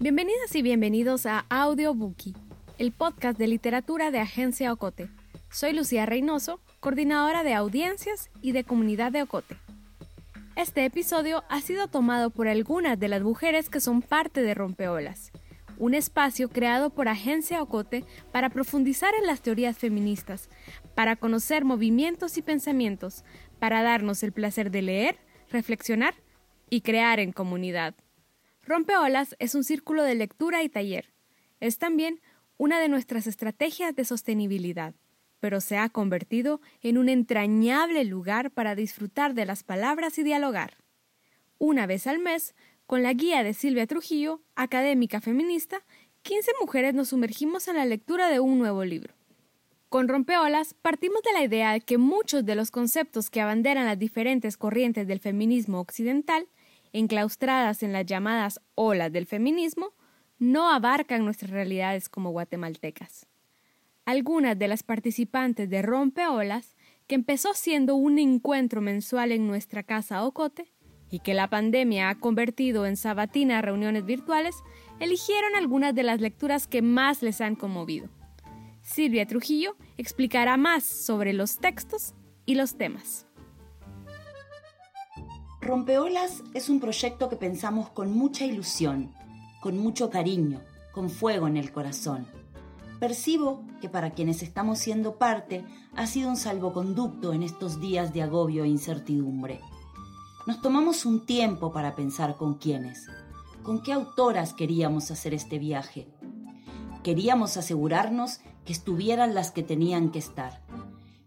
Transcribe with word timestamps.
Bienvenidas 0.00 0.54
y 0.54 0.62
bienvenidos 0.62 1.26
a 1.26 1.44
Audiobookie, 1.48 2.36
el 2.78 2.92
podcast 2.92 3.36
de 3.36 3.48
literatura 3.48 4.12
de 4.12 4.20
Agencia 4.20 4.72
Ocote. 4.72 5.08
Soy 5.50 5.72
Lucía 5.72 6.06
Reynoso, 6.06 6.60
coordinadora 6.78 7.42
de 7.42 7.52
audiencias 7.54 8.30
y 8.40 8.52
de 8.52 8.62
comunidad 8.62 9.10
de 9.10 9.22
Ocote. 9.22 9.56
Este 10.54 10.84
episodio 10.84 11.42
ha 11.48 11.60
sido 11.62 11.88
tomado 11.88 12.30
por 12.30 12.46
algunas 12.46 13.00
de 13.00 13.08
las 13.08 13.22
mujeres 13.22 13.68
que 13.68 13.80
son 13.80 14.00
parte 14.00 14.40
de 14.40 14.54
Rompeolas, 14.54 15.32
un 15.78 15.94
espacio 15.94 16.48
creado 16.48 16.90
por 16.90 17.08
Agencia 17.08 17.60
Ocote 17.60 18.04
para 18.30 18.50
profundizar 18.50 19.12
en 19.16 19.26
las 19.26 19.40
teorías 19.40 19.78
feministas, 19.78 20.48
para 20.94 21.16
conocer 21.16 21.64
movimientos 21.64 22.38
y 22.38 22.42
pensamientos, 22.42 23.24
para 23.58 23.82
darnos 23.82 24.22
el 24.22 24.30
placer 24.30 24.70
de 24.70 24.82
leer, 24.82 25.18
reflexionar 25.50 26.14
y 26.70 26.82
crear 26.82 27.18
en 27.18 27.32
comunidad. 27.32 27.96
Rompeolas 28.68 29.34
es 29.38 29.54
un 29.54 29.64
círculo 29.64 30.02
de 30.02 30.14
lectura 30.14 30.62
y 30.62 30.68
taller. 30.68 31.10
Es 31.58 31.78
también 31.78 32.20
una 32.58 32.78
de 32.78 32.90
nuestras 32.90 33.26
estrategias 33.26 33.96
de 33.96 34.04
sostenibilidad, 34.04 34.94
pero 35.40 35.62
se 35.62 35.78
ha 35.78 35.88
convertido 35.88 36.60
en 36.82 36.98
un 36.98 37.08
entrañable 37.08 38.04
lugar 38.04 38.50
para 38.50 38.74
disfrutar 38.74 39.32
de 39.32 39.46
las 39.46 39.62
palabras 39.62 40.18
y 40.18 40.22
dialogar. 40.22 40.76
Una 41.56 41.86
vez 41.86 42.06
al 42.06 42.18
mes, 42.18 42.54
con 42.84 43.02
la 43.02 43.14
guía 43.14 43.42
de 43.42 43.54
Silvia 43.54 43.86
Trujillo, 43.86 44.42
académica 44.54 45.22
feminista, 45.22 45.82
15 46.20 46.50
mujeres 46.60 46.92
nos 46.92 47.08
sumergimos 47.08 47.68
en 47.68 47.76
la 47.76 47.86
lectura 47.86 48.28
de 48.28 48.40
un 48.40 48.58
nuevo 48.58 48.84
libro. 48.84 49.14
Con 49.88 50.08
Rompeolas 50.08 50.74
partimos 50.74 51.22
de 51.22 51.32
la 51.32 51.42
idea 51.42 51.72
de 51.72 51.80
que 51.80 51.96
muchos 51.96 52.44
de 52.44 52.54
los 52.54 52.70
conceptos 52.70 53.30
que 53.30 53.40
abanderan 53.40 53.86
las 53.86 53.98
diferentes 53.98 54.58
corrientes 54.58 55.08
del 55.08 55.20
feminismo 55.20 55.80
occidental 55.80 56.48
enclaustradas 56.92 57.82
en 57.82 57.92
las 57.92 58.06
llamadas 58.06 58.60
olas 58.74 59.12
del 59.12 59.26
feminismo, 59.26 59.94
no 60.38 60.70
abarcan 60.70 61.24
nuestras 61.24 61.50
realidades 61.50 62.08
como 62.08 62.30
guatemaltecas. 62.30 63.26
Algunas 64.04 64.58
de 64.58 64.68
las 64.68 64.82
participantes 64.82 65.68
de 65.68 65.82
Rompeolas, 65.82 66.76
que 67.06 67.14
empezó 67.14 67.54
siendo 67.54 67.94
un 67.94 68.18
encuentro 68.18 68.80
mensual 68.80 69.32
en 69.32 69.46
nuestra 69.46 69.82
casa 69.82 70.24
Ocote, 70.24 70.72
y 71.10 71.20
que 71.20 71.34
la 71.34 71.48
pandemia 71.48 72.10
ha 72.10 72.18
convertido 72.18 72.86
en 72.86 72.96
sabatinas 72.96 73.64
reuniones 73.64 74.04
virtuales, 74.04 74.56
eligieron 75.00 75.54
algunas 75.54 75.94
de 75.94 76.02
las 76.02 76.20
lecturas 76.20 76.66
que 76.66 76.82
más 76.82 77.22
les 77.22 77.40
han 77.40 77.56
conmovido. 77.56 78.08
Silvia 78.82 79.26
Trujillo 79.26 79.76
explicará 79.96 80.56
más 80.56 80.84
sobre 80.84 81.32
los 81.32 81.58
textos 81.58 82.14
y 82.46 82.54
los 82.54 82.76
temas. 82.76 83.27
Rompeolas 85.68 86.42
es 86.54 86.70
un 86.70 86.80
proyecto 86.80 87.28
que 87.28 87.36
pensamos 87.36 87.90
con 87.90 88.10
mucha 88.10 88.46
ilusión, 88.46 89.12
con 89.60 89.76
mucho 89.76 90.08
cariño, 90.08 90.62
con 90.92 91.10
fuego 91.10 91.46
en 91.46 91.58
el 91.58 91.72
corazón. 91.72 92.26
Percibo 92.98 93.66
que 93.78 93.90
para 93.90 94.12
quienes 94.12 94.42
estamos 94.42 94.78
siendo 94.78 95.18
parte 95.18 95.66
ha 95.94 96.06
sido 96.06 96.30
un 96.30 96.38
salvoconducto 96.38 97.34
en 97.34 97.42
estos 97.42 97.82
días 97.82 98.14
de 98.14 98.22
agobio 98.22 98.64
e 98.64 98.68
incertidumbre. 98.68 99.60
Nos 100.46 100.62
tomamos 100.62 101.04
un 101.04 101.26
tiempo 101.26 101.70
para 101.70 101.94
pensar 101.94 102.38
con 102.38 102.54
quiénes, 102.54 103.06
con 103.62 103.82
qué 103.82 103.92
autoras 103.92 104.54
queríamos 104.54 105.10
hacer 105.10 105.34
este 105.34 105.58
viaje. 105.58 106.08
Queríamos 107.02 107.58
asegurarnos 107.58 108.40
que 108.64 108.72
estuvieran 108.72 109.34
las 109.34 109.50
que 109.50 109.62
tenían 109.62 110.12
que 110.12 110.18
estar, 110.18 110.62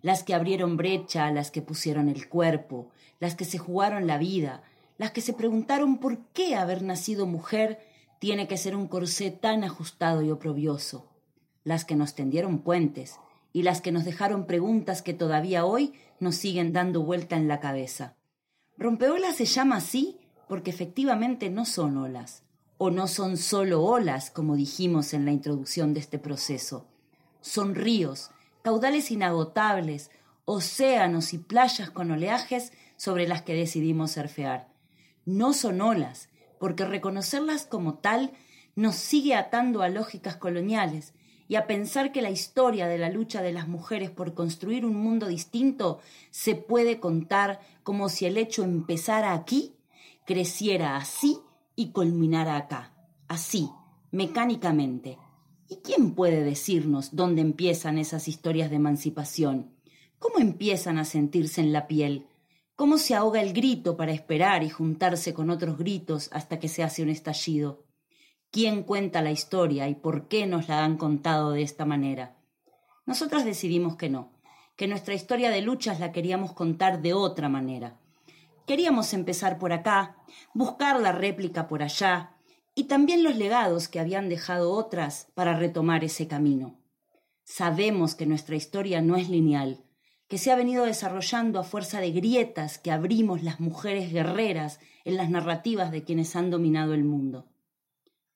las 0.01 0.23
que 0.23 0.33
abrieron 0.33 0.77
brecha, 0.77 1.31
las 1.31 1.51
que 1.51 1.61
pusieron 1.61 2.09
el 2.09 2.27
cuerpo, 2.27 2.89
las 3.19 3.35
que 3.35 3.45
se 3.45 3.57
jugaron 3.57 4.07
la 4.07 4.17
vida, 4.17 4.63
las 4.97 5.11
que 5.11 5.21
se 5.21 5.33
preguntaron 5.33 5.97
por 5.97 6.19
qué 6.33 6.55
haber 6.55 6.83
nacido 6.83 7.25
mujer 7.25 7.79
tiene 8.19 8.47
que 8.47 8.57
ser 8.57 8.75
un 8.75 8.87
corsé 8.87 9.31
tan 9.31 9.63
ajustado 9.63 10.21
y 10.21 10.31
oprobioso, 10.31 11.09
las 11.63 11.85
que 11.85 11.95
nos 11.95 12.13
tendieron 12.15 12.59
puentes 12.59 13.19
y 13.53 13.63
las 13.63 13.81
que 13.81 13.91
nos 13.91 14.05
dejaron 14.05 14.45
preguntas 14.45 15.01
que 15.01 15.13
todavía 15.13 15.65
hoy 15.65 15.93
nos 16.19 16.35
siguen 16.35 16.71
dando 16.71 17.01
vuelta 17.01 17.35
en 17.35 17.47
la 17.47 17.59
cabeza. 17.59 18.15
Rompeolas 18.77 19.35
se 19.35 19.45
llama 19.45 19.77
así 19.77 20.17
porque 20.47 20.69
efectivamente 20.69 21.49
no 21.49 21.65
son 21.65 21.97
olas, 21.97 22.43
o 22.77 22.91
no 22.91 23.07
son 23.07 23.37
solo 23.37 23.83
olas, 23.83 24.31
como 24.31 24.55
dijimos 24.55 25.13
en 25.13 25.25
la 25.25 25.31
introducción 25.31 25.93
de 25.93 25.99
este 25.99 26.19
proceso. 26.19 26.87
Son 27.39 27.73
ríos, 27.75 28.31
caudales 28.61 29.11
inagotables, 29.11 30.11
océanos 30.45 31.33
y 31.33 31.37
playas 31.37 31.89
con 31.89 32.11
oleajes 32.11 32.73
sobre 32.97 33.27
las 33.27 33.41
que 33.41 33.53
decidimos 33.53 34.11
surfear. 34.11 34.67
No 35.25 35.53
son 35.53 35.81
olas, 35.81 36.29
porque 36.59 36.85
reconocerlas 36.85 37.65
como 37.65 37.95
tal 37.95 38.31
nos 38.75 38.95
sigue 38.95 39.35
atando 39.35 39.81
a 39.81 39.89
lógicas 39.89 40.35
coloniales 40.35 41.13
y 41.47 41.55
a 41.55 41.67
pensar 41.67 42.11
que 42.11 42.21
la 42.21 42.29
historia 42.29 42.87
de 42.87 42.97
la 42.97 43.09
lucha 43.09 43.41
de 43.41 43.51
las 43.51 43.67
mujeres 43.67 44.09
por 44.09 44.33
construir 44.33 44.85
un 44.85 44.95
mundo 44.95 45.27
distinto 45.27 45.99
se 46.29 46.55
puede 46.55 46.99
contar 46.99 47.59
como 47.83 48.07
si 48.07 48.25
el 48.25 48.37
hecho 48.37 48.63
empezara 48.63 49.33
aquí, 49.33 49.75
creciera 50.25 50.95
así 50.95 51.39
y 51.75 51.91
culminara 51.91 52.55
acá, 52.55 52.93
así, 53.27 53.69
mecánicamente. 54.11 55.17
¿Y 55.71 55.77
quién 55.77 56.13
puede 56.13 56.43
decirnos 56.43 57.15
dónde 57.15 57.41
empiezan 57.41 57.97
esas 57.97 58.27
historias 58.27 58.69
de 58.69 58.75
emancipación? 58.75 59.71
¿Cómo 60.19 60.37
empiezan 60.37 60.99
a 60.99 61.05
sentirse 61.05 61.61
en 61.61 61.73
la 61.73 61.87
piel? 61.87 62.27
cómo 62.81 62.97
se 62.97 63.13
ahoga 63.13 63.41
el 63.43 63.53
grito 63.53 63.95
para 63.95 64.11
esperar 64.11 64.63
y 64.63 64.69
juntarse 64.71 65.35
con 65.35 65.51
otros 65.51 65.77
gritos 65.77 66.29
hasta 66.33 66.57
que 66.57 66.67
se 66.67 66.81
hace 66.81 67.03
un 67.03 67.09
estallido. 67.09 67.85
¿Quién 68.49 68.81
cuenta 68.81 69.21
la 69.21 69.29
historia 69.29 69.87
y 69.87 69.93
por 69.93 70.27
qué 70.27 70.47
nos 70.47 70.67
la 70.67 70.83
han 70.83 70.97
contado 70.97 71.51
de 71.51 71.61
esta 71.61 71.85
manera? 71.85 72.35
Nosotras 73.05 73.45
decidimos 73.45 73.97
que 73.97 74.09
no, 74.09 74.31
que 74.75 74.87
nuestra 74.87 75.13
historia 75.13 75.51
de 75.51 75.61
luchas 75.61 75.99
la 75.99 76.11
queríamos 76.11 76.53
contar 76.53 77.03
de 77.03 77.13
otra 77.13 77.49
manera. 77.49 77.99
Queríamos 78.65 79.13
empezar 79.13 79.59
por 79.59 79.73
acá, 79.73 80.15
buscar 80.55 80.99
la 80.99 81.11
réplica 81.11 81.67
por 81.67 81.83
allá 81.83 82.30
y 82.73 82.85
también 82.85 83.23
los 83.23 83.35
legados 83.35 83.87
que 83.87 83.99
habían 83.99 84.29
dejado 84.29 84.71
otras 84.71 85.27
para 85.33 85.55
retomar 85.55 86.03
ese 86.03 86.27
camino. 86.27 86.79
Sabemos 87.43 88.15
que 88.15 88.25
nuestra 88.25 88.55
historia 88.55 89.01
no 89.01 89.17
es 89.17 89.29
lineal, 89.29 89.83
que 90.27 90.37
se 90.37 90.51
ha 90.51 90.55
venido 90.55 90.85
desarrollando 90.85 91.59
a 91.59 91.63
fuerza 91.63 91.99
de 91.99 92.11
grietas 92.11 92.77
que 92.77 92.91
abrimos 92.91 93.43
las 93.43 93.59
mujeres 93.59 94.13
guerreras 94.13 94.79
en 95.03 95.17
las 95.17 95.29
narrativas 95.29 95.91
de 95.91 96.03
quienes 96.03 96.35
han 96.35 96.49
dominado 96.49 96.93
el 96.93 97.03
mundo. 97.03 97.49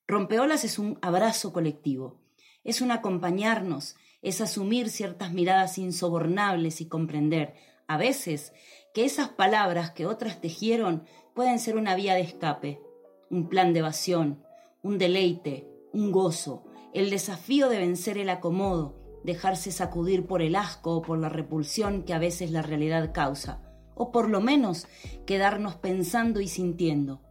Rompeolas 0.07 0.65
es 0.65 0.77
un 0.77 0.99
abrazo 1.01 1.53
colectivo, 1.53 2.19
es 2.65 2.81
un 2.81 2.91
acompañarnos, 2.91 3.95
es 4.21 4.41
asumir 4.41 4.89
ciertas 4.89 5.31
miradas 5.31 5.77
insobornables 5.77 6.81
y 6.81 6.87
comprender, 6.87 7.55
a 7.87 7.97
veces, 7.97 8.51
que 8.93 9.05
esas 9.05 9.29
palabras 9.29 9.91
que 9.91 10.05
otras 10.05 10.41
tejieron 10.41 11.05
pueden 11.33 11.59
ser 11.59 11.77
una 11.77 11.95
vía 11.95 12.15
de 12.15 12.21
escape, 12.21 12.81
un 13.29 13.49
plan 13.49 13.73
de 13.73 13.79
evasión, 13.79 14.43
un 14.81 14.97
deleite, 14.97 15.67
un 15.93 16.11
gozo, 16.11 16.63
el 16.93 17.09
desafío 17.09 17.69
de 17.69 17.79
vencer 17.79 18.17
el 18.17 18.29
acomodo, 18.29 18.95
dejarse 19.23 19.71
sacudir 19.71 20.25
por 20.27 20.41
el 20.41 20.55
asco 20.55 20.95
o 20.97 21.01
por 21.01 21.17
la 21.17 21.29
repulsión 21.29 22.03
que 22.03 22.13
a 22.13 22.19
veces 22.19 22.51
la 22.51 22.61
realidad 22.61 23.11
causa, 23.13 23.61
o 23.95 24.11
por 24.11 24.29
lo 24.29 24.41
menos 24.41 24.87
quedarnos 25.25 25.75
pensando 25.75 26.41
y 26.41 26.47
sintiendo. 26.47 27.21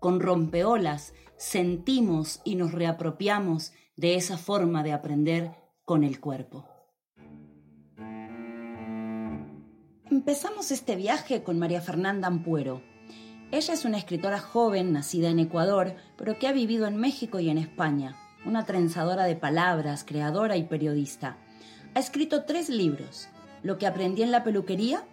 Con 0.00 0.20
rompeolas 0.20 1.14
sentimos 1.36 2.40
y 2.44 2.56
nos 2.56 2.72
reapropiamos 2.72 3.72
de 3.96 4.14
esa 4.14 4.38
forma 4.38 4.82
de 4.82 4.92
aprender 4.92 5.52
con 5.84 6.04
el 6.04 6.20
cuerpo. 6.20 6.66
Empezamos 10.10 10.70
este 10.70 10.96
viaje 10.96 11.42
con 11.42 11.58
María 11.58 11.80
Fernanda 11.80 12.28
Ampuero. 12.28 12.82
Ella 13.50 13.72
es 13.72 13.86
una 13.86 13.96
escritora 13.96 14.40
joven, 14.40 14.92
nacida 14.92 15.30
en 15.30 15.38
Ecuador, 15.38 15.94
pero 16.16 16.38
que 16.38 16.48
ha 16.48 16.52
vivido 16.52 16.86
en 16.86 16.98
México 16.98 17.40
y 17.40 17.48
en 17.48 17.56
España 17.56 18.14
una 18.44 18.66
trenzadora 18.66 19.24
de 19.24 19.36
palabras, 19.36 20.04
creadora 20.04 20.56
y 20.56 20.64
periodista. 20.64 21.38
Ha 21.94 21.98
escrito 21.98 22.44
tres 22.44 22.68
libros, 22.68 23.28
Lo 23.62 23.78
que 23.78 23.86
aprendí 23.86 24.22
en 24.22 24.30
la 24.30 24.44
peluquería, 24.44 25.04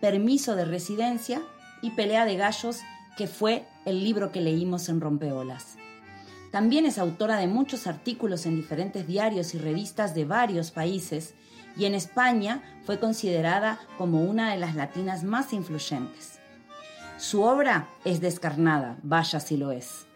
Permiso 0.00 0.56
de 0.56 0.64
residencia 0.64 1.42
y 1.82 1.90
Pelea 1.90 2.24
de 2.24 2.36
gallos, 2.36 2.80
que 3.16 3.26
fue 3.26 3.64
el 3.84 4.02
libro 4.02 4.32
que 4.32 4.40
leímos 4.40 4.88
en 4.88 5.00
Rompeolas. 5.00 5.76
También 6.50 6.86
es 6.86 6.98
autora 6.98 7.36
de 7.36 7.48
muchos 7.48 7.86
artículos 7.86 8.46
en 8.46 8.56
diferentes 8.56 9.06
diarios 9.06 9.54
y 9.54 9.58
revistas 9.58 10.14
de 10.14 10.24
varios 10.24 10.70
países 10.70 11.34
y 11.76 11.84
en 11.84 11.94
España 11.94 12.62
fue 12.84 12.98
considerada 12.98 13.78
como 13.98 14.22
una 14.22 14.52
de 14.52 14.58
las 14.58 14.74
latinas 14.74 15.22
más 15.22 15.52
influyentes. 15.52 16.43
Su 17.16 17.42
obra 17.42 17.88
es 18.04 18.20
descarnada, 18.20 18.98
vaya 19.04 19.38
si 19.38 19.56
lo 19.56 19.70
es. 19.70 20.06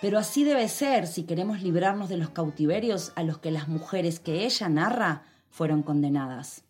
Pero 0.00 0.18
así 0.18 0.44
debe 0.44 0.68
ser 0.68 1.08
si 1.08 1.24
queremos 1.24 1.62
librarnos 1.62 2.08
de 2.08 2.16
los 2.16 2.30
cautiverios 2.30 3.12
a 3.16 3.24
los 3.24 3.38
que 3.38 3.50
las 3.50 3.66
mujeres 3.66 4.20
que 4.20 4.44
ella 4.44 4.68
narra 4.68 5.24
fueron 5.50 5.82
condenadas. 5.82 6.62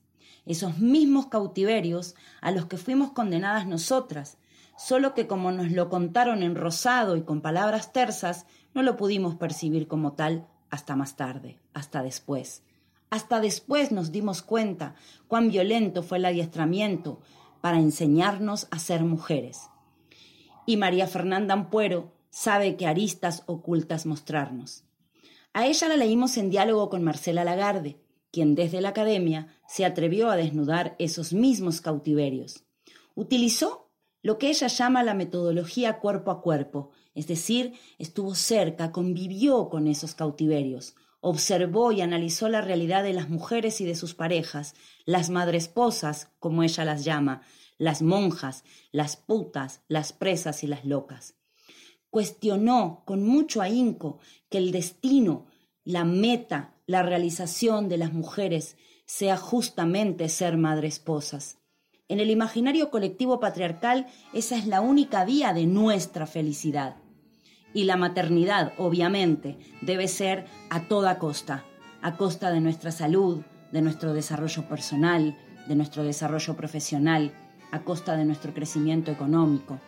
Esos 0.47 0.79
mismos 0.79 1.27
cautiverios 1.27 2.15
a 2.41 2.51
los 2.51 2.65
que 2.65 2.79
fuimos 2.79 3.13
condenadas 3.13 3.67
nosotras, 3.67 4.39
solo 4.79 5.15
que 5.15 5.27
como 5.27 5.53
nos 5.53 5.71
lo 5.71 5.91
contaron 5.91 6.43
en 6.43 6.55
rosado 6.55 7.17
y 7.17 7.23
con 7.23 7.43
palabras 7.43 7.93
tersas, 7.93 8.47
no 8.73 8.83
lo 8.83 8.97
pudimos 8.97 9.37
percibir 9.37 9.87
como 9.87 10.15
tal 10.15 10.47
hasta 10.71 10.97
más 10.97 11.15
tarde, 11.17 11.59
hasta 11.75 12.03
después. 12.03 12.63
Hasta 13.11 13.39
después 13.39 13.93
nos 13.93 14.13
dimos 14.13 14.41
cuenta 14.41 14.95
cuán 15.29 15.51
violento 15.51 16.03
fue 16.03 16.19
el 16.19 16.25
adiestramiento 16.25 17.21
para 17.61 17.79
enseñarnos 17.79 18.67
a 18.71 18.79
ser 18.79 19.05
mujeres. 19.05 19.71
Y 20.67 20.77
María 20.77 21.07
Fernanda 21.07 21.55
Ampuero 21.55 22.13
sabe 22.31 22.77
que 22.77 22.87
aristas 22.87 23.43
ocultas 23.47 24.07
mostrarnos. 24.07 24.85
A 25.53 25.67
ella 25.67 25.89
la 25.89 25.97
leímos 25.97 26.37
en 26.37 26.51
diálogo 26.51 26.91
con 26.91 27.05
Marcela 27.05 27.45
Lagarde, 27.45 28.01
quien 28.33 28.57
desde 28.57 28.81
la 28.81 28.89
academia 28.89 29.57
se 29.69 29.85
atrevió 29.85 30.31
a 30.31 30.37
desnudar 30.37 30.97
esos 30.99 31.33
mismos 31.33 31.81
cautiverios. 31.81 32.65
Utilizó 33.15 33.93
lo 34.23 34.39
que 34.39 34.49
ella 34.49 34.67
llama 34.67 35.05
la 35.05 35.15
metodología 35.15 36.01
cuerpo 36.01 36.33
a 36.33 36.43
cuerpo, 36.43 36.91
es 37.15 37.29
decir, 37.29 37.75
estuvo 37.99 38.35
cerca, 38.35 38.91
convivió 38.91 39.69
con 39.69 39.87
esos 39.87 40.15
cautiverios, 40.15 40.97
observó 41.21 41.93
y 41.93 42.01
analizó 42.01 42.49
la 42.49 42.61
realidad 42.61 43.05
de 43.05 43.13
las 43.13 43.29
mujeres 43.29 43.81
y 43.81 43.85
de 43.85 43.95
sus 43.95 44.15
parejas, 44.15 44.75
las 45.05 45.31
madresposas, 45.31 46.33
como 46.41 46.65
ella 46.65 46.85
las 46.85 47.05
llama, 47.05 47.43
las 47.79 48.03
monjas, 48.03 48.65
las 48.93 49.17
putas, 49.17 49.83
las 49.89 50.13
presas 50.13 50.65
y 50.65 50.67
las 50.67 50.85
locas. 50.85 51.35
Cuestionó 52.11 53.03
con 53.05 53.27
mucho 53.27 53.61
ahínco 53.61 54.19
que 54.49 54.59
el 54.59 54.71
destino, 54.71 55.47
la 55.85 56.05
meta, 56.05 56.75
la 56.87 57.03
realización 57.03 57.89
de 57.89 57.99
las 57.99 58.13
mujeres 58.13 58.77
sea 59.07 59.37
justamente 59.37 60.29
ser 60.29 60.57
madresposas. 60.57 61.59
En 62.09 62.21
el 62.21 62.31
imaginario 62.31 62.91
colectivo 62.91 63.41
patriarcal 63.41 64.07
esa 64.33 64.57
es 64.57 64.67
la 64.67 64.81
única 64.81 65.25
vía 65.25 65.53
de 65.53 65.67
nuestra 65.67 66.27
felicidad. 66.27 66.97
Y 67.73 67.85
la 67.85 67.97
maternidad, 67.97 68.73
obviamente, 68.79 69.59
debe 69.81 70.07
ser 70.07 70.47
a 70.71 70.87
toda 70.87 71.19
costa, 71.19 71.65
a 72.03 72.17
costa 72.17 72.53
de 72.53 72.61
nuestra 72.61 72.93
salud, 72.93 73.43
de 73.73 73.83
nuestro 73.83 74.13
desarrollo 74.13 74.69
personal, 74.69 75.37
de 75.67 75.75
nuestro 75.75 76.05
desarrollo 76.05 76.55
profesional, 76.57 77.33
a 77.75 77.83
costa 77.83 78.17
de 78.17 78.25
nuestro 78.25 78.55
crecimiento 78.55 79.11
económico. 79.11 79.81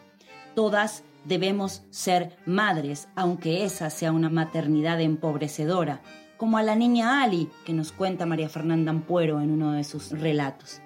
Todas 0.54 1.04
debemos 1.24 1.82
ser 1.90 2.36
madres, 2.46 3.08
aunque 3.14 3.64
esa 3.64 3.90
sea 3.90 4.12
una 4.12 4.28
maternidad 4.28 5.00
empobrecedora, 5.00 6.02
como 6.36 6.58
a 6.58 6.62
la 6.62 6.74
niña 6.74 7.22
Ali, 7.22 7.48
que 7.64 7.72
nos 7.72 7.92
cuenta 7.92 8.26
María 8.26 8.48
Fernanda 8.48 8.90
Ampuero 8.90 9.40
en 9.40 9.50
uno 9.50 9.72
de 9.72 9.84
sus 9.84 10.10
relatos. 10.10 10.80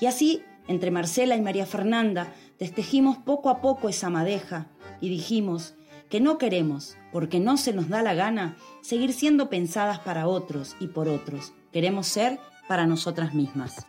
Y 0.00 0.06
así, 0.06 0.42
entre 0.66 0.90
Marcela 0.90 1.36
y 1.36 1.42
María 1.42 1.66
Fernanda, 1.66 2.32
destejimos 2.58 3.18
poco 3.18 3.50
a 3.50 3.60
poco 3.60 3.88
esa 3.88 4.08
madeja 4.08 4.68
y 5.00 5.10
dijimos 5.10 5.74
que 6.08 6.20
no 6.20 6.38
queremos, 6.38 6.96
porque 7.12 7.40
no 7.40 7.58
se 7.58 7.74
nos 7.74 7.88
da 7.88 8.02
la 8.02 8.14
gana, 8.14 8.56
seguir 8.80 9.12
siendo 9.12 9.50
pensadas 9.50 9.98
para 9.98 10.26
otros 10.26 10.76
y 10.80 10.88
por 10.88 11.08
otros. 11.08 11.52
Queremos 11.72 12.06
ser 12.06 12.38
para 12.66 12.86
nosotras 12.86 13.34
mismas. 13.34 13.86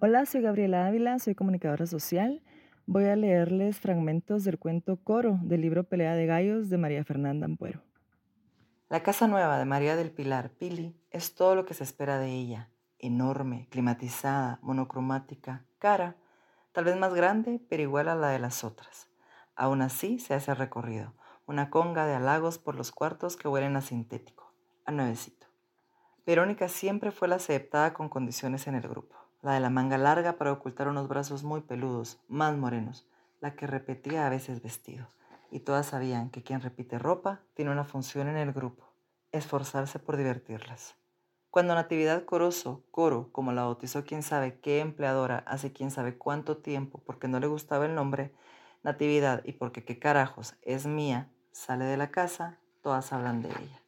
Hola, 0.00 0.26
soy 0.26 0.42
Gabriela 0.42 0.86
Ávila, 0.86 1.18
soy 1.18 1.34
comunicadora 1.34 1.84
social 1.84 2.40
Voy 2.86 3.06
a 3.06 3.16
leerles 3.16 3.80
fragmentos 3.80 4.44
del 4.44 4.56
cuento 4.56 5.02
Coro 5.02 5.40
del 5.42 5.60
libro 5.60 5.88
Pelea 5.88 6.14
de 6.14 6.24
Gallos 6.24 6.70
de 6.70 6.78
María 6.78 7.02
Fernanda 7.02 7.46
Ampuero. 7.46 7.82
La 8.88 9.02
casa 9.02 9.26
nueva 9.26 9.58
de 9.58 9.64
María 9.64 9.96
del 9.96 10.12
Pilar, 10.12 10.50
Pili, 10.50 10.96
es 11.10 11.34
todo 11.34 11.56
lo 11.56 11.64
que 11.64 11.74
se 11.74 11.82
espera 11.82 12.20
de 12.20 12.30
ella. 12.30 12.70
Enorme, 13.00 13.66
climatizada, 13.72 14.60
monocromática, 14.62 15.64
cara, 15.80 16.14
tal 16.70 16.84
vez 16.84 16.96
más 16.96 17.12
grande, 17.12 17.60
pero 17.68 17.82
igual 17.82 18.06
a 18.06 18.14
la 18.14 18.28
de 18.28 18.38
las 18.38 18.62
otras. 18.62 19.08
Aún 19.56 19.82
así 19.82 20.20
se 20.20 20.32
hace 20.32 20.54
recorrido, 20.54 21.14
una 21.44 21.70
conga 21.70 22.06
de 22.06 22.14
halagos 22.14 22.58
por 22.58 22.76
los 22.76 22.92
cuartos 22.92 23.36
que 23.36 23.48
huelen 23.48 23.74
a 23.74 23.80
sintético, 23.80 24.54
a 24.84 24.92
nuevecito. 24.92 25.48
Verónica 26.24 26.68
siempre 26.68 27.10
fue 27.10 27.26
la 27.26 27.34
aceptada 27.34 27.94
con 27.94 28.08
condiciones 28.08 28.68
en 28.68 28.76
el 28.76 28.82
grupo 28.82 29.17
la 29.42 29.54
de 29.54 29.60
la 29.60 29.70
manga 29.70 29.98
larga 29.98 30.36
para 30.36 30.52
ocultar 30.52 30.88
unos 30.88 31.08
brazos 31.08 31.44
muy 31.44 31.60
peludos, 31.60 32.20
más 32.28 32.56
morenos, 32.56 33.06
la 33.40 33.54
que 33.54 33.66
repetía 33.66 34.26
a 34.26 34.30
veces 34.30 34.62
vestido. 34.62 35.08
Y 35.50 35.60
todas 35.60 35.86
sabían 35.86 36.30
que 36.30 36.42
quien 36.42 36.60
repite 36.60 36.98
ropa 36.98 37.40
tiene 37.54 37.70
una 37.70 37.84
función 37.84 38.28
en 38.28 38.36
el 38.36 38.52
grupo, 38.52 38.84
esforzarse 39.32 39.98
por 39.98 40.16
divertirlas. 40.16 40.96
Cuando 41.50 41.74
Natividad 41.74 42.24
Coroso, 42.24 42.84
Coro, 42.90 43.30
como 43.32 43.52
la 43.52 43.64
bautizó 43.64 44.04
quién 44.04 44.22
sabe 44.22 44.60
qué 44.60 44.80
empleadora 44.80 45.44
hace 45.46 45.72
quién 45.72 45.90
sabe 45.90 46.18
cuánto 46.18 46.58
tiempo 46.58 47.00
porque 47.04 47.28
no 47.28 47.40
le 47.40 47.46
gustaba 47.46 47.86
el 47.86 47.94
nombre, 47.94 48.34
Natividad 48.82 49.42
y 49.44 49.52
porque 49.52 49.84
qué 49.84 49.98
carajos 49.98 50.56
es 50.62 50.86
mía, 50.86 51.30
sale 51.50 51.84
de 51.84 51.96
la 51.96 52.10
casa, 52.10 52.58
todas 52.82 53.12
hablan 53.12 53.42
de 53.42 53.48
ella. 53.48 53.82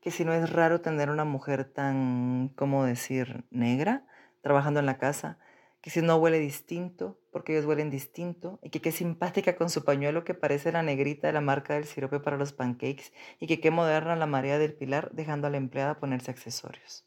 Que 0.00 0.10
si 0.10 0.24
no 0.24 0.32
es 0.32 0.50
raro 0.50 0.80
tener 0.80 1.10
una 1.10 1.24
mujer 1.24 1.64
tan, 1.64 2.50
¿cómo 2.56 2.84
decir?, 2.84 3.44
negra, 3.50 4.06
trabajando 4.42 4.80
en 4.80 4.86
la 4.86 4.98
casa, 4.98 5.38
que 5.80 5.90
si 5.90 6.00
no 6.00 6.16
huele 6.16 6.38
distinto, 6.38 7.18
porque 7.32 7.52
ellos 7.52 7.64
huelen 7.64 7.90
distinto, 7.90 8.60
y 8.62 8.70
que 8.70 8.80
qué 8.80 8.92
simpática 8.92 9.56
con 9.56 9.68
su 9.68 9.84
pañuelo 9.84 10.22
que 10.24 10.34
parece 10.34 10.70
la 10.70 10.82
negrita 10.82 11.26
de 11.26 11.32
la 11.32 11.40
marca 11.40 11.74
del 11.74 11.86
sirope 11.86 12.20
para 12.20 12.36
los 12.36 12.52
pancakes, 12.52 13.12
y 13.40 13.48
que 13.48 13.60
qué 13.60 13.70
moderna 13.70 14.14
la 14.14 14.26
María 14.26 14.58
del 14.58 14.74
Pilar 14.74 15.10
dejando 15.12 15.48
a 15.48 15.50
la 15.50 15.56
empleada 15.56 15.98
ponerse 15.98 16.30
accesorios. 16.30 17.04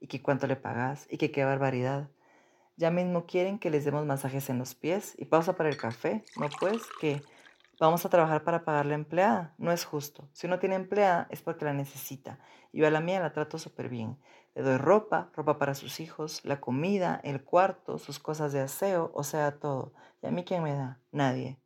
Y 0.00 0.08
que 0.08 0.22
cuánto 0.22 0.46
le 0.46 0.56
pagas, 0.56 1.06
y 1.08 1.18
que 1.18 1.30
qué 1.30 1.44
barbaridad. 1.44 2.10
Ya 2.76 2.90
mismo 2.90 3.26
quieren 3.26 3.58
que 3.58 3.70
les 3.70 3.84
demos 3.84 4.06
masajes 4.06 4.48
en 4.50 4.58
los 4.58 4.74
pies 4.74 5.14
y 5.18 5.26
pausa 5.26 5.54
para 5.54 5.68
el 5.68 5.76
café, 5.76 6.24
¿no 6.36 6.48
pues? 6.58 6.82
Que 7.00 7.20
vamos 7.86 8.04
a 8.04 8.10
trabajar 8.10 8.44
para 8.44 8.64
pagar 8.64 8.86
la 8.86 8.94
empleada, 8.94 9.54
no 9.58 9.72
es 9.72 9.84
justo. 9.84 10.28
Si 10.32 10.46
uno 10.46 10.58
tiene 10.58 10.76
empleada 10.76 11.26
es 11.30 11.42
porque 11.42 11.64
la 11.64 11.72
necesita. 11.72 12.38
Yo 12.72 12.86
a 12.86 12.90
la 12.90 13.00
mía 13.00 13.20
la 13.20 13.32
trato 13.32 13.58
súper 13.58 13.88
bien. 13.88 14.18
Le 14.54 14.62
doy 14.62 14.76
ropa, 14.76 15.30
ropa 15.34 15.58
para 15.58 15.74
sus 15.74 16.00
hijos, 16.00 16.44
la 16.44 16.60
comida, 16.60 17.20
el 17.24 17.42
cuarto, 17.42 17.98
sus 17.98 18.18
cosas 18.18 18.52
de 18.52 18.60
aseo, 18.60 19.10
o 19.14 19.24
sea, 19.24 19.58
todo. 19.58 19.94
¿Y 20.22 20.26
a 20.26 20.30
mí 20.30 20.44
quién 20.44 20.62
me 20.62 20.74
da? 20.74 21.00
Nadie. 21.10 21.58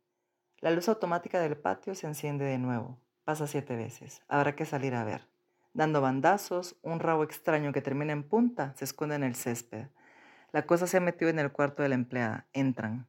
La 0.59 0.71
luz 0.71 0.87
automática 0.87 1.39
del 1.39 1.57
patio 1.57 1.93
se 1.95 2.07
enciende 2.07 2.45
de 2.45 2.57
nuevo. 2.57 2.99
Pasa 3.25 3.47
siete 3.47 3.75
veces. 3.75 4.21
Habrá 4.27 4.55
que 4.55 4.65
salir 4.65 4.95
a 4.95 5.03
ver. 5.03 5.27
Dando 5.73 5.99
bandazos, 5.99 6.77
un 6.83 6.99
rabo 6.99 7.23
extraño 7.23 7.73
que 7.73 7.81
termina 7.81 8.13
en 8.13 8.23
punta 8.23 8.73
se 8.77 8.85
esconde 8.85 9.15
en 9.15 9.23
el 9.23 9.35
césped. 9.35 9.87
La 10.53 10.65
cosa 10.65 10.87
se 10.87 10.97
ha 10.97 11.01
metido 11.01 11.29
en 11.29 11.39
el 11.39 11.51
cuarto 11.51 11.83
de 11.83 11.89
la 11.89 11.95
empleada. 11.95 12.47
Entran. 12.53 13.07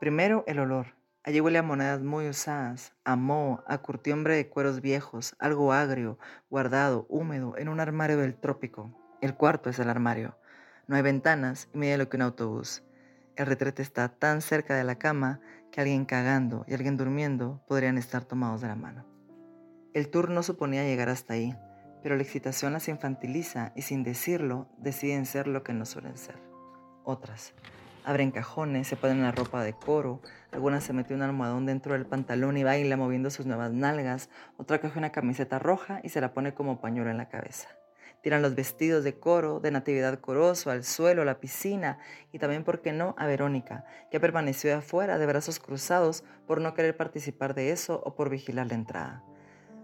Primero 0.00 0.42
el 0.46 0.60
olor. 0.60 0.95
Allí 1.26 1.40
huele 1.40 1.58
a 1.58 1.62
monedas 1.64 2.04
muy 2.04 2.28
usadas, 2.28 2.92
a 3.02 3.16
moho, 3.16 3.64
a 3.66 3.78
curtiembre 3.78 4.36
de 4.36 4.48
cueros 4.48 4.80
viejos, 4.80 5.34
algo 5.40 5.72
agrio, 5.72 6.20
guardado, 6.50 7.04
húmedo, 7.08 7.56
en 7.58 7.68
un 7.68 7.80
armario 7.80 8.16
del 8.18 8.36
trópico. 8.36 8.96
El 9.20 9.34
cuarto 9.34 9.68
es 9.68 9.80
el 9.80 9.90
armario. 9.90 10.38
No 10.86 10.94
hay 10.94 11.02
ventanas 11.02 11.68
y 11.74 11.78
mide 11.78 11.98
lo 11.98 12.08
que 12.08 12.16
un 12.16 12.22
autobús. 12.22 12.84
El 13.34 13.46
retrete 13.46 13.82
está 13.82 14.08
tan 14.08 14.40
cerca 14.40 14.76
de 14.76 14.84
la 14.84 15.00
cama 15.00 15.40
que 15.72 15.80
alguien 15.80 16.04
cagando 16.04 16.64
y 16.68 16.74
alguien 16.74 16.96
durmiendo 16.96 17.60
podrían 17.66 17.98
estar 17.98 18.24
tomados 18.24 18.60
de 18.60 18.68
la 18.68 18.76
mano. 18.76 19.04
El 19.94 20.08
tour 20.10 20.30
no 20.30 20.44
suponía 20.44 20.84
llegar 20.84 21.08
hasta 21.08 21.34
ahí, 21.34 21.56
pero 22.04 22.14
la 22.14 22.22
excitación 22.22 22.72
las 22.72 22.86
infantiliza 22.86 23.72
y 23.74 23.82
sin 23.82 24.04
decirlo 24.04 24.68
deciden 24.78 25.26
ser 25.26 25.48
lo 25.48 25.64
que 25.64 25.72
no 25.72 25.86
suelen 25.86 26.16
ser. 26.16 26.36
Otras. 27.02 27.52
Abren 28.06 28.30
cajones, 28.30 28.86
se 28.86 28.94
ponen 28.94 29.20
la 29.20 29.32
ropa 29.32 29.64
de 29.64 29.72
coro, 29.72 30.20
alguna 30.52 30.80
se 30.80 30.92
mete 30.92 31.12
un 31.12 31.22
almohadón 31.22 31.66
dentro 31.66 31.94
del 31.94 32.06
pantalón 32.06 32.56
y 32.56 32.62
baila 32.62 32.96
moviendo 32.96 33.30
sus 33.30 33.46
nuevas 33.46 33.72
nalgas, 33.72 34.30
otra 34.58 34.80
coge 34.80 34.96
una 34.96 35.10
camiseta 35.10 35.58
roja 35.58 35.98
y 36.04 36.10
se 36.10 36.20
la 36.20 36.32
pone 36.32 36.54
como 36.54 36.80
pañuelo 36.80 37.10
en 37.10 37.16
la 37.16 37.28
cabeza. 37.28 37.68
Tiran 38.22 38.42
los 38.42 38.54
vestidos 38.54 39.02
de 39.02 39.18
coro, 39.18 39.58
de 39.58 39.72
Natividad 39.72 40.20
Coroso, 40.20 40.70
al 40.70 40.84
suelo, 40.84 41.22
a 41.22 41.24
la 41.24 41.40
piscina 41.40 41.98
y 42.30 42.38
también, 42.38 42.62
¿por 42.62 42.80
qué 42.80 42.92
no?, 42.92 43.16
a 43.18 43.26
Verónica, 43.26 43.84
que 44.08 44.20
permaneció 44.20 44.76
afuera 44.76 45.18
de 45.18 45.26
brazos 45.26 45.58
cruzados 45.58 46.22
por 46.46 46.60
no 46.60 46.74
querer 46.74 46.96
participar 46.96 47.54
de 47.54 47.72
eso 47.72 48.00
o 48.04 48.14
por 48.14 48.30
vigilar 48.30 48.68
la 48.68 48.74
entrada. 48.74 49.24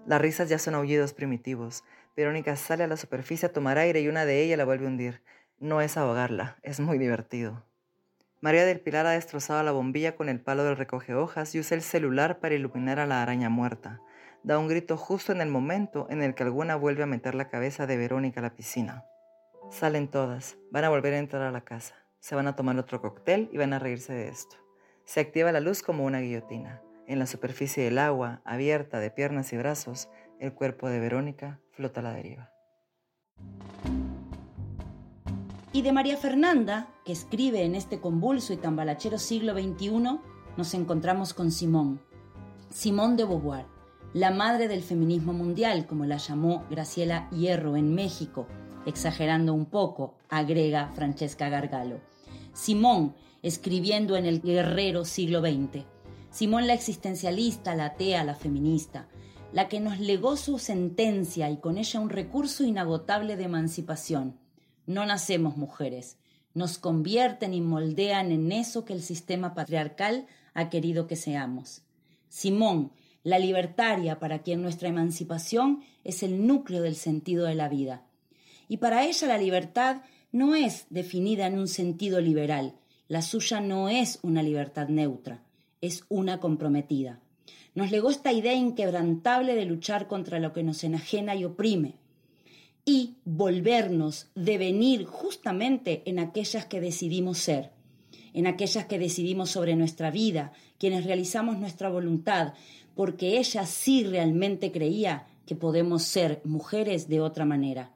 Las 0.07 0.21
risas 0.21 0.49
ya 0.49 0.61
son 0.61 0.77
aullidos 0.77 1.13
primitivos. 1.13 1.83
Verónica 2.17 2.55
sale 2.55 2.85
a 2.85 2.87
la 2.87 2.97
superficie 2.97 3.49
a 3.49 3.53
tomar 3.53 3.79
aire 3.79 4.01
y 4.01 4.07
una 4.07 4.25
de 4.27 4.43
ellas 4.45 4.59
la 4.59 4.65
vuelve 4.65 4.87
a 4.87 4.91
hundir. 4.91 5.25
No 5.59 5.81
es 5.81 5.97
ahogarla, 5.97 6.59
es 6.63 6.79
muy 6.79 6.99
divertido. 6.99 7.65
María 8.43 8.67
del 8.67 8.81
Pilar 8.81 9.07
ha 9.07 9.13
destrozado 9.13 9.63
la 9.63 9.73
bombilla 9.73 10.15
con 10.17 10.29
el 10.29 10.41
palo 10.41 10.65
del 10.65 10.77
recoge 10.77 11.15
hojas 11.15 11.55
y 11.55 11.61
usa 11.61 11.77
el 11.77 11.83
celular 11.83 12.41
para 12.41 12.55
iluminar 12.55 12.99
a 12.99 13.07
la 13.07 13.23
araña 13.23 13.49
muerta 13.49 14.03
da 14.43 14.59
un 14.59 14.69
grito 14.69 14.97
justo 14.97 15.33
en 15.33 15.41
el 15.41 15.49
momento 15.49 16.07
en 16.11 16.23
el 16.23 16.35
que 16.35 16.43
alguna 16.43 16.77
vuelve 16.77 17.03
a 17.03 17.07
meter 17.07 17.35
la 17.35 17.49
cabeza 17.49 17.87
de 17.87 17.97
Verónica 17.97 18.41
a 18.41 18.43
la 18.43 18.55
piscina. 18.55 19.05
Salen 19.71 20.09
todas, 20.09 20.59
van 20.71 20.85
a 20.85 20.89
volver 20.89 21.15
a 21.15 21.19
entrar 21.19 21.43
a 21.43 21.53
la 21.53 21.63
casa, 21.63 21.95
se 22.19 22.35
van 22.35 22.47
a 22.47 22.57
tomar 22.57 22.77
otro 22.79 23.01
cóctel 23.01 23.49
y 23.53 23.59
van 23.59 23.73
a 23.73 23.79
reírse 23.79 24.13
de 24.13 24.29
esto. 24.29 24.57
Se 25.05 25.21
activa 25.21 25.53
la 25.53 25.61
luz 25.61 25.83
como 25.83 26.05
una 26.05 26.21
guillotina. 26.21 26.83
En 27.07 27.19
la 27.19 27.27
superficie 27.27 27.85
del 27.85 27.99
agua, 27.99 28.43
abierta 28.45 29.01
de 29.01 29.11
piernas 29.11 29.53
y 29.53 29.57
brazos, 29.57 30.09
el 30.39 30.53
cuerpo 30.53 30.89
de 30.89 31.01
Verónica 31.01 31.61
flota 31.73 32.01
a 32.01 32.05
la 32.05 32.13
deriva. 32.13 32.53
Y 35.75 35.81
de 35.81 35.93
María 35.93 36.19
Fernanda, 36.19 36.89
que 37.03 37.13
escribe 37.13 37.63
en 37.65 37.75
este 37.75 37.99
convulso 37.99 38.53
y 38.53 38.59
tambalachero 38.59 39.19
siglo 39.19 39.55
XXI, 39.55 40.19
nos 40.59 40.75
encontramos 40.75 41.33
con 41.33 41.51
Simón, 41.51 42.03
Simone 42.69 43.17
de 43.17 43.25
Beauvoir, 43.25 43.65
la 44.13 44.31
madre 44.31 44.69
del 44.69 44.83
feminismo 44.83 45.33
mundial, 45.33 45.87
como 45.87 46.05
la 46.05 46.19
llamó 46.19 46.67
Graciela 46.69 47.31
Hierro 47.31 47.77
en 47.77 47.95
México, 47.95 48.47
exagerando 48.85 49.55
un 49.55 49.65
poco, 49.65 50.15
agrega 50.29 50.91
Francesca 50.95 51.49
Gargalo. 51.49 52.01
Simón, 52.53 53.15
escribiendo 53.41 54.17
en 54.17 54.27
el 54.27 54.43
guerrero 54.43 55.07
siglo 55.07 55.41
XX. 55.41 55.87
Simón 56.31 56.67
la 56.67 56.75
existencialista, 56.75 57.75
la 57.75 57.87
atea, 57.87 58.25
la 58.25 58.35
feminista, 58.35 59.09
la 59.53 59.69
que 59.69 59.81
nos 59.81 59.99
legó 59.99 60.37
su 60.37 60.59
sentencia 60.59 61.49
y 61.49 61.57
con 61.57 61.79
ella 61.79 61.99
un 61.99 62.11
recurso 62.11 62.63
inagotable 62.63 63.37
de 63.37 63.45
emancipación. 63.45 64.42
No 64.87 65.07
nacemos 65.07 65.57
mujeres, 65.57 66.17
nos 66.55 66.79
convierten 66.79 67.55
y 67.55 67.61
moldean 67.61 68.33
en 68.33 68.53
eso 68.53 68.85
que 68.85 68.93
el 68.93 69.03
sistema 69.03 69.55
patriarcal 69.55 70.27
ha 70.55 70.69
querido 70.69 71.07
que 71.07 71.17
seamos. 71.17 71.83
Simón, 72.29 72.93
la 73.23 73.39
libertaria 73.39 74.19
para 74.19 74.43
quien 74.43 74.63
nuestra 74.63 74.89
emancipación 74.89 75.83
es 76.05 76.23
el 76.23 76.47
núcleo 76.47 76.83
del 76.83 76.97
sentido 76.97 77.47
de 77.47 77.55
la 77.55 77.69
vida. 77.69 78.03
Y 78.69 78.79
para 78.79 79.05
ella 79.05 79.29
la 79.29 79.39
libertad 79.39 80.03
no 80.33 80.55
es 80.55 80.87
definida 80.91 81.47
en 81.47 81.59
un 81.59 81.69
sentido 81.69 82.21
liberal, 82.21 82.75
la 83.07 83.23
suya 83.23 83.61
no 83.61 83.89
es 83.89 84.19
una 84.23 84.43
libertad 84.43 84.89
neutra, 84.89 85.43
es 85.81 86.05
una 86.09 86.41
comprometida. 86.41 87.21
Nos 87.75 87.91
legó 87.91 88.11
esta 88.11 88.33
idea 88.33 88.55
inquebrantable 88.55 89.55
de 89.55 89.65
luchar 89.65 90.07
contra 90.07 90.39
lo 90.39 90.53
que 90.53 90.63
nos 90.63 90.85
enajena 90.85 91.35
y 91.35 91.45
oprime 91.45 91.97
y 92.85 93.17
volvernos, 93.25 94.31
devenir 94.35 95.05
justamente 95.05 96.03
en 96.07 96.19
aquellas 96.19 96.67
que 96.67 96.81
decidimos 96.81 97.39
ser, 97.39 97.71
en 98.35 98.47
aquellas 98.47 98.87
que 98.87 98.99
decidimos 98.99 99.51
sobre 99.51 99.77
nuestra 99.77 100.11
vida, 100.11 100.53
quienes 100.79 101.05
realizamos 101.05 101.59
nuestra 101.59 101.89
voluntad, 101.89 102.55
porque 102.95 103.39
ella 103.39 103.67
sí 103.67 104.05
realmente 104.05 104.73
creía 104.73 105.27
que 105.47 105.55
podemos 105.55 106.03
ser 106.03 106.41
mujeres 106.45 107.09
de 107.09 107.21
otra 107.21 107.45
manera. 107.45 107.93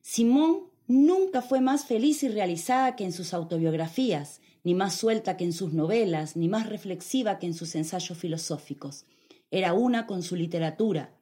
Simón 0.00 0.64
nunca 0.86 1.42
fue 1.42 1.60
más 1.60 1.84
feliz 1.84 2.22
y 2.22 2.28
realizada 2.28 2.96
que 2.96 3.04
en 3.04 3.12
sus 3.12 3.34
autobiografías, 3.34 4.40
ni 4.64 4.74
más 4.74 4.94
suelta 4.94 5.36
que 5.36 5.44
en 5.44 5.52
sus 5.52 5.72
novelas, 5.72 6.36
ni 6.36 6.48
más 6.48 6.68
reflexiva 6.68 7.38
que 7.38 7.46
en 7.46 7.54
sus 7.54 7.74
ensayos 7.74 8.16
filosóficos. 8.16 9.06
Era 9.50 9.72
una 9.72 10.06
con 10.06 10.22
su 10.22 10.36
literatura. 10.36 11.14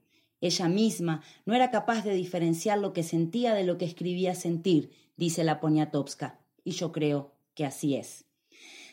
Ella 0.47 0.69
misma 0.69 1.23
no 1.45 1.55
era 1.55 1.73
capaz 1.73 2.05
de 2.05 2.15
diferenciar 2.15 2.79
lo 2.79 2.93
que 2.93 3.03
sentía 3.03 3.53
de 3.53 3.65
lo 3.65 3.79
que 3.79 3.85
escribía 3.85 4.35
sentir, 4.37 4.93
dice 5.17 5.43
la 5.43 5.59
Poniatowska, 5.59 6.39
y 6.63 6.71
yo 6.71 6.93
creo 6.93 7.33
que 7.55 7.65
así 7.65 7.97
es. 7.97 8.27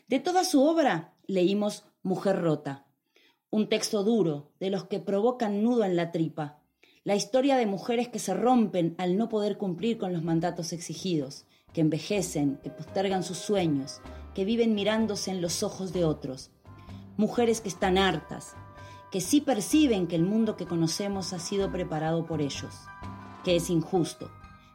De 0.07 0.19
toda 0.19 0.45
su 0.45 0.63
obra 0.63 1.13
leímos 1.27 1.86
Mujer 2.01 2.41
Rota, 2.41 2.88
un 3.51 3.69
texto 3.69 4.03
duro, 4.03 4.51
de 4.60 4.72
los 4.72 4.86
que 4.86 5.00
provocan 5.00 5.62
nudo 5.62 5.83
en 5.83 5.95
la 5.95 6.12
tripa, 6.12 6.60
la 7.03 7.15
historia 7.15 7.55
de 7.55 7.67
mujeres 7.67 8.07
que 8.07 8.17
se 8.17 8.33
rompen 8.33 8.95
al 8.98 9.15
no 9.15 9.29
poder 9.29 9.60
cumplir 9.60 10.00
con 10.00 10.12
los 10.12 10.24
mandatos 10.24 10.74
exigidos, 10.74 11.45
que 11.72 11.81
envejecen, 11.81 12.57
que 12.63 12.72
postergan 12.72 13.24
sus 13.24 13.38
sueños, 13.38 14.01
que 14.33 14.43
viven 14.43 14.74
mirándose 14.74 15.29
en 15.29 15.39
los 15.39 15.62
ojos 15.62 15.93
de 15.93 16.03
otros. 16.03 16.50
Mujeres 17.15 17.62
que 17.62 17.69
están 17.69 18.00
hartas, 18.00 18.55
que 19.13 19.22
sí 19.22 19.41
perciben 19.41 20.08
que 20.08 20.15
el 20.15 20.24
mundo 20.24 20.58
que 20.58 20.65
conocemos 20.65 21.34
ha 21.34 21.39
sido 21.39 21.72
preparado 21.72 22.25
por 22.25 22.41
ellos, 22.41 22.74
que 23.43 23.55
es 23.55 23.70
injusto, 23.70 24.32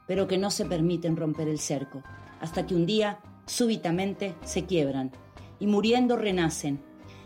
pero 0.07 0.29
que 0.29 0.39
no 0.39 0.53
se 0.53 0.65
permiten 0.65 1.17
romper 1.17 1.49
el 1.49 1.59
cerco, 1.59 2.05
hasta 2.41 2.65
que 2.65 2.77
un 2.77 2.87
día, 2.87 3.19
súbitamente, 3.47 4.37
se 4.45 4.65
quiebran 4.65 5.11
y 5.59 5.67
muriendo 5.67 6.17
renacen, 6.17 6.81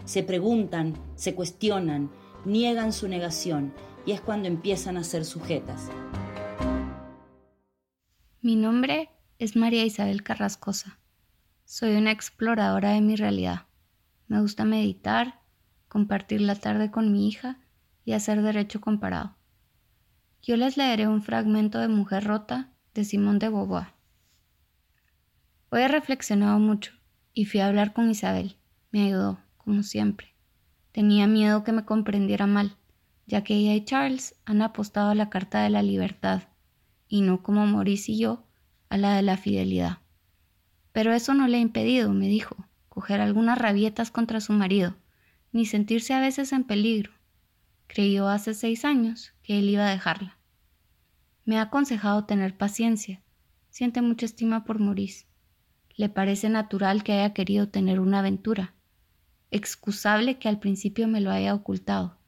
se 0.07 0.23
preguntan, 0.23 0.95
se 1.15 1.35
cuestionan, 1.35 2.11
niegan 2.47 2.95
su 2.95 3.09
negación 3.09 3.75
y 4.07 4.13
es 4.13 4.23
cuando 4.23 4.49
empiezan 4.49 4.97
a 4.97 5.05
ser 5.05 5.27
sujetas. 5.27 5.91
Mi 8.41 8.57
nombre 8.57 9.11
es 9.39 9.55
María 9.55 9.85
Isabel 9.85 10.23
Carrascosa. 10.23 10.99
Soy 11.67 11.95
una 11.95 12.11
exploradora 12.11 12.93
de 12.93 13.03
mi 13.03 13.17
realidad. 13.17 13.67
Me 14.29 14.41
gusta 14.41 14.65
meditar, 14.65 15.42
compartir 15.93 16.41
la 16.41 16.55
tarde 16.55 16.91
con 16.91 17.13
mi 17.13 17.29
hija 17.29 17.59
y 18.07 18.13
hacer 18.13 18.41
derecho 18.41 18.81
comparado. 18.81 19.37
Yo 20.43 20.57
les 20.57 20.79
leeré 20.79 21.07
un 21.07 21.23
fragmento 21.23 21.79
de 21.79 21.89
Mujer 21.89 22.25
Rota 22.25 22.73
de 22.95 23.05
Simón 23.05 23.39
de 23.39 23.51
Beauvoir. 23.51 23.89
Hoy 25.69 25.83
he 25.83 25.89
reflexionado 25.89 26.59
mucho 26.59 26.93
y 27.35 27.45
fui 27.45 27.61
a 27.61 27.67
hablar 27.67 27.93
con 27.93 28.11
Isabel. 28.11 28.57
Me 28.91 29.05
ayudó, 29.07 29.39
como 29.59 29.83
siempre. 29.83 30.35
Tenía 30.93 31.27
miedo 31.27 31.63
que 31.63 31.73
me 31.73 31.85
comprendiera 31.85 32.47
mal 32.47 32.77
ya 33.27 33.45
que 33.45 33.55
ella 33.55 33.75
y 33.75 33.85
Charles 33.85 34.35
han 34.45 34.63
apostado 34.63 35.11
a 35.11 35.15
la 35.15 35.31
carta 35.31 35.63
de 35.63 35.71
la 35.71 35.83
libertad, 35.83 36.43
y 37.09 37.23
no 37.23 37.43
como 37.43 37.67
Maurice 37.67 38.13
y 38.13 38.19
yo, 38.19 38.45
a 38.89 38.97
la 38.97 39.15
de 39.15 39.23
la 39.23 39.37
fidelidad. 39.37 39.99
Pero 40.93 41.13
eso 41.13 41.35
no 41.35 41.49
le 41.49 41.59
ha 41.59 41.61
impedido, 41.61 42.13
me 42.13 42.29
dijo, 42.29 42.57
coger 42.89 43.21
algunas 43.21 43.59
rabietas 43.59 44.11
contra 44.11 44.41
su 44.41 44.53
marido, 44.53 44.97
ni 45.53 45.67
sentirse 45.67 46.15
a 46.15 46.21
veces 46.21 46.53
en 46.53 46.65
peligro. 46.65 47.13
Creyó 47.87 48.29
hace 48.29 48.55
seis 48.55 48.85
años 48.85 49.33
que 49.43 49.59
él 49.59 49.69
iba 49.69 49.87
a 49.87 49.91
dejarla. 49.91 50.39
Me 51.45 51.59
ha 51.59 51.63
aconsejado 51.63 52.25
tener 52.25 52.57
paciencia. 52.57 53.23
Siente 53.71 54.03
mucha 54.03 54.27
estima 54.27 54.65
por 54.65 54.81
Maurice. 54.81 55.27
Le 55.97 56.09
parece 56.09 56.49
natural 56.49 57.05
que 57.05 57.13
haya 57.13 57.35
querido 57.35 57.69
tener 57.69 58.01
una 58.01 58.21
aventura. 58.21 58.75
Excusable 59.51 60.39
que 60.39 60.49
al 60.49 60.59
principio 60.59 61.07
me 61.07 61.21
lo 61.21 61.31
haya 61.31 61.55
ocultado 61.55 62.19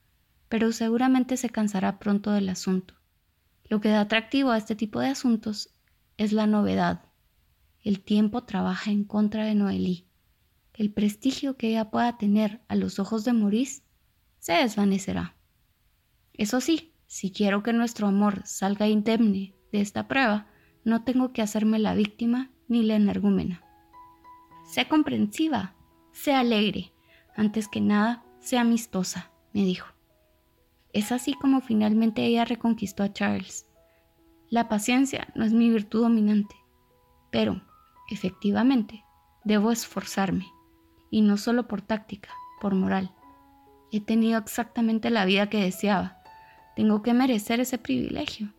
pero 0.55 0.71
seguramente 0.71 1.37
se 1.37 1.51
cansará 1.51 1.99
pronto 1.99 2.31
del 2.31 2.49
asunto. 2.49 2.95
Lo 3.65 3.81
que 3.81 3.89
da 3.89 4.03
atractivo 4.03 4.53
a 4.53 4.57
este 4.57 4.77
tipo 4.77 5.01
de 5.01 5.09
asuntos 5.09 5.75
es 6.17 6.33
la 6.33 6.47
novedad. 6.47 7.07
El 7.83 8.01
tiempo 8.01 8.45
trabaja 8.45 8.93
en 8.93 9.03
contra 9.03 9.45
de 9.47 9.57
Noelí. 9.57 10.07
El 10.75 10.93
prestigio 10.93 11.57
que 11.57 11.69
ella 11.69 11.91
pueda 11.91 12.19
tener 12.19 12.61
a 12.69 12.75
los 12.75 12.99
ojos 12.99 13.25
de 13.25 13.33
Maurice 13.33 13.83
se 14.41 14.55
desvanecerá. 14.55 15.37
Eso 16.33 16.61
sí, 16.61 16.93
si 17.07 17.31
quiero 17.31 17.63
que 17.63 17.73
nuestro 17.73 18.09
amor 18.09 18.43
salga 18.45 18.89
indemne 18.89 19.55
de 19.71 19.81
esta 19.81 20.09
prueba, 20.09 20.49
no 20.85 21.05
tengo 21.05 21.33
que 21.33 21.43
hacerme 21.43 21.79
la 21.79 21.95
víctima 21.95 22.51
ni 22.67 22.83
la 22.83 22.97
energúmena. 22.97 23.63
Sé 24.67 24.89
comprensiva, 24.89 25.77
sé 26.13 26.35
alegre, 26.35 26.93
antes 27.37 27.69
que 27.69 27.81
nada, 27.81 28.25
sé 28.41 28.59
amistosa, 28.59 29.31
me 29.53 29.65
dijo. 29.65 29.87
Es 30.93 31.13
así 31.13 31.35
como 31.35 31.61
finalmente 31.61 32.25
ella 32.25 32.45
reconquistó 32.45 33.05
a 33.05 33.13
Charles. 33.13 33.69
La 34.51 34.69
paciencia 34.69 35.29
no 35.37 35.45
es 35.45 35.53
mi 35.53 35.71
virtud 35.71 36.03
dominante, 36.03 36.57
pero, 37.31 37.63
efectivamente, 38.11 39.05
debo 39.45 39.71
esforzarme, 39.71 40.47
y 41.15 41.21
no 41.21 41.37
solo 41.37 41.69
por 41.69 41.81
táctica, 41.81 42.31
por 42.61 42.75
moral. 42.75 43.13
He 43.93 44.01
tenido 44.01 44.37
exactamente 44.37 45.11
la 45.11 45.25
vida 45.25 45.49
que 45.49 45.63
deseaba. 45.63 46.19
Tengo 46.75 47.03
que 47.03 47.15
merecer 47.15 47.61
ese 47.61 47.79
privilegio. 47.79 48.53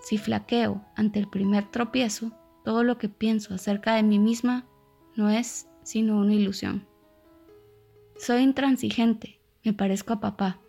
Si 0.00 0.18
flaqueo 0.18 0.84
ante 0.94 1.18
el 1.18 1.26
primer 1.26 1.68
tropiezo, 1.68 2.30
todo 2.64 2.84
lo 2.84 2.96
que 2.96 3.08
pienso 3.08 3.54
acerca 3.54 3.94
de 3.94 4.04
mí 4.04 4.20
misma 4.20 4.66
no 5.16 5.30
es 5.30 5.68
sino 5.82 6.20
una 6.20 6.32
ilusión. 6.32 6.86
Soy 8.16 8.42
intransigente, 8.42 9.40
me 9.64 9.72
parezco 9.72 10.12
a 10.12 10.20
papá, 10.20 10.60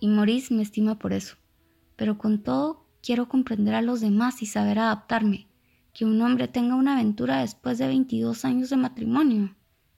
y 0.00 0.08
Maurice 0.08 0.52
me 0.52 0.62
estima 0.62 0.98
por 0.98 1.12
eso. 1.12 1.36
Pero 1.94 2.18
con 2.18 2.42
todo, 2.42 2.84
quiero 3.04 3.28
comprender 3.28 3.76
a 3.76 3.82
los 3.82 4.00
demás 4.00 4.42
y 4.42 4.46
saber 4.46 4.80
adaptarme. 4.80 5.46
Que 5.94 6.04
un 6.04 6.20
hombre 6.22 6.48
tenga 6.48 6.74
una 6.74 6.94
aventura 6.94 7.38
después 7.38 7.78
de 7.78 7.86
22 7.86 8.44
años 8.44 8.70
de 8.70 8.76
matrimonio. 8.78 9.55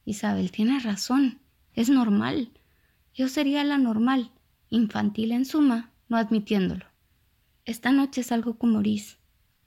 Isabel 0.09 0.51
tiene 0.51 0.81
razón. 0.81 1.41
Es 1.75 1.89
normal. 1.89 2.51
Yo 3.15 3.29
sería 3.29 3.63
la 3.65 3.79
normal, 3.79 4.33
infantil 4.71 5.33
en 5.33 5.45
suma, 5.45 5.93
no 6.09 6.17
admitiéndolo. 6.17 6.87
Esta 7.65 7.93
noche 7.93 8.23
salgo 8.23 8.59
con 8.59 8.73
Maurice. 8.73 9.19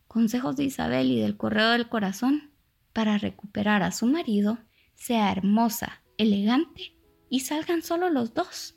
Consejos 0.07 0.57
de 0.57 0.65
Isabel 0.65 1.11
y 1.11 1.19
del 1.19 1.37
correo 1.37 1.69
del 1.69 1.87
corazón 1.87 2.51
para 2.93 3.17
recuperar 3.17 3.83
a 3.83 3.91
su 3.91 4.05
marido, 4.05 4.57
sea 4.95 5.31
hermosa, 5.31 6.03
elegante 6.17 6.97
y 7.29 7.41
salgan 7.41 7.81
solo 7.81 8.09
los 8.09 8.33
dos. 8.33 8.75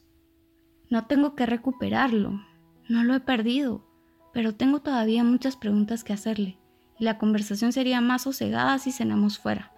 No 0.90 1.06
tengo 1.06 1.34
que 1.34 1.46
recuperarlo, 1.46 2.40
no 2.88 3.02
lo 3.02 3.14
he 3.14 3.20
perdido, 3.20 3.88
pero 4.32 4.54
tengo 4.54 4.80
todavía 4.80 5.24
muchas 5.24 5.56
preguntas 5.56 6.04
que 6.04 6.12
hacerle 6.12 6.58
y 6.98 7.04
la 7.04 7.18
conversación 7.18 7.72
sería 7.72 8.00
más 8.00 8.22
sosegada 8.22 8.78
si 8.78 8.92
cenamos 8.92 9.38
fuera. 9.38 9.73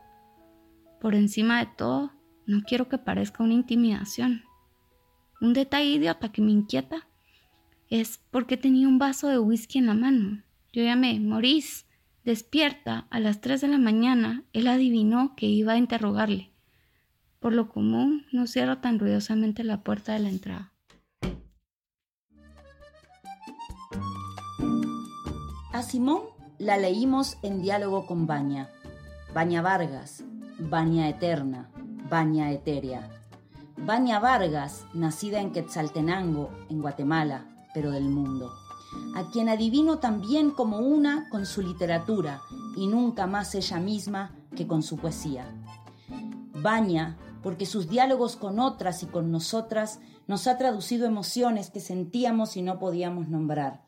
Por 1.06 1.14
encima 1.14 1.60
de 1.60 1.66
todo, 1.66 2.10
no 2.46 2.62
quiero 2.66 2.88
que 2.88 2.98
parezca 2.98 3.44
una 3.44 3.54
intimidación. 3.54 4.42
Un 5.40 5.52
detalle 5.52 5.88
idiota 5.88 6.32
que 6.32 6.42
me 6.42 6.50
inquieta 6.50 7.06
es 7.88 8.20
porque 8.32 8.56
tenía 8.56 8.88
un 8.88 8.98
vaso 8.98 9.28
de 9.28 9.38
whisky 9.38 9.78
en 9.78 9.86
la 9.86 9.94
mano. 9.94 10.42
Yo 10.72 10.82
llamé, 10.82 11.20
Maurice, 11.20 11.84
despierta, 12.24 13.06
a 13.10 13.20
las 13.20 13.40
3 13.40 13.60
de 13.60 13.68
la 13.68 13.78
mañana, 13.78 14.42
él 14.52 14.66
adivinó 14.66 15.36
que 15.36 15.46
iba 15.46 15.74
a 15.74 15.78
interrogarle. 15.78 16.50
Por 17.38 17.52
lo 17.52 17.68
común, 17.68 18.26
no 18.32 18.48
cierro 18.48 18.78
tan 18.78 18.98
ruidosamente 18.98 19.62
la 19.62 19.84
puerta 19.84 20.12
de 20.12 20.18
la 20.18 20.28
entrada. 20.28 20.72
A 25.72 25.84
Simón 25.84 26.22
la 26.58 26.76
leímos 26.78 27.38
en 27.44 27.62
diálogo 27.62 28.06
con 28.06 28.26
Baña. 28.26 28.70
Baña 29.32 29.62
Vargas, 29.62 30.24
Baña 30.58 31.06
Eterna, 31.10 31.68
Baña 32.08 32.50
Etérea. 32.50 33.10
Baña 33.76 34.20
Vargas, 34.20 34.86
nacida 34.94 35.40
en 35.40 35.52
Quetzaltenango, 35.52 36.50
en 36.70 36.80
Guatemala, 36.80 37.44
pero 37.74 37.90
del 37.90 38.08
mundo, 38.08 38.50
a 39.14 39.30
quien 39.30 39.50
adivino 39.50 39.98
también 39.98 40.50
como 40.50 40.78
una 40.78 41.28
con 41.28 41.44
su 41.44 41.60
literatura 41.60 42.40
y 42.74 42.86
nunca 42.86 43.26
más 43.26 43.54
ella 43.54 43.78
misma 43.80 44.34
que 44.56 44.66
con 44.66 44.82
su 44.82 44.96
poesía. 44.96 45.44
Baña, 46.54 47.18
porque 47.42 47.66
sus 47.66 47.90
diálogos 47.90 48.36
con 48.36 48.58
otras 48.58 49.02
y 49.02 49.06
con 49.06 49.30
nosotras 49.30 50.00
nos 50.26 50.46
ha 50.46 50.56
traducido 50.56 51.06
emociones 51.06 51.68
que 51.68 51.80
sentíamos 51.80 52.56
y 52.56 52.62
no 52.62 52.78
podíamos 52.78 53.28
nombrar. 53.28 53.82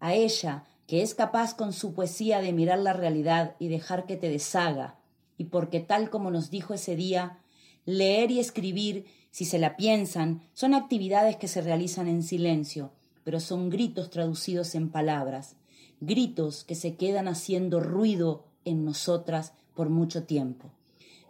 A 0.00 0.14
ella, 0.14 0.64
que 0.86 1.02
es 1.02 1.14
capaz 1.14 1.54
con 1.54 1.74
su 1.74 1.92
poesía 1.92 2.40
de 2.40 2.54
mirar 2.54 2.78
la 2.78 2.94
realidad 2.94 3.56
y 3.58 3.68
dejar 3.68 4.06
que 4.06 4.16
te 4.16 4.30
deshaga, 4.30 4.97
y 5.38 5.44
porque 5.44 5.80
tal 5.80 6.10
como 6.10 6.30
nos 6.30 6.50
dijo 6.50 6.74
ese 6.74 6.96
día, 6.96 7.38
leer 7.86 8.30
y 8.30 8.40
escribir, 8.40 9.06
si 9.30 9.46
se 9.46 9.58
la 9.58 9.76
piensan, 9.76 10.42
son 10.52 10.74
actividades 10.74 11.36
que 11.36 11.48
se 11.48 11.62
realizan 11.62 12.08
en 12.08 12.22
silencio, 12.22 12.92
pero 13.24 13.40
son 13.40 13.70
gritos 13.70 14.10
traducidos 14.10 14.74
en 14.74 14.90
palabras, 14.90 15.56
gritos 16.00 16.64
que 16.64 16.74
se 16.74 16.96
quedan 16.96 17.28
haciendo 17.28 17.80
ruido 17.80 18.44
en 18.64 18.84
nosotras 18.84 19.54
por 19.74 19.88
mucho 19.88 20.24
tiempo. 20.24 20.70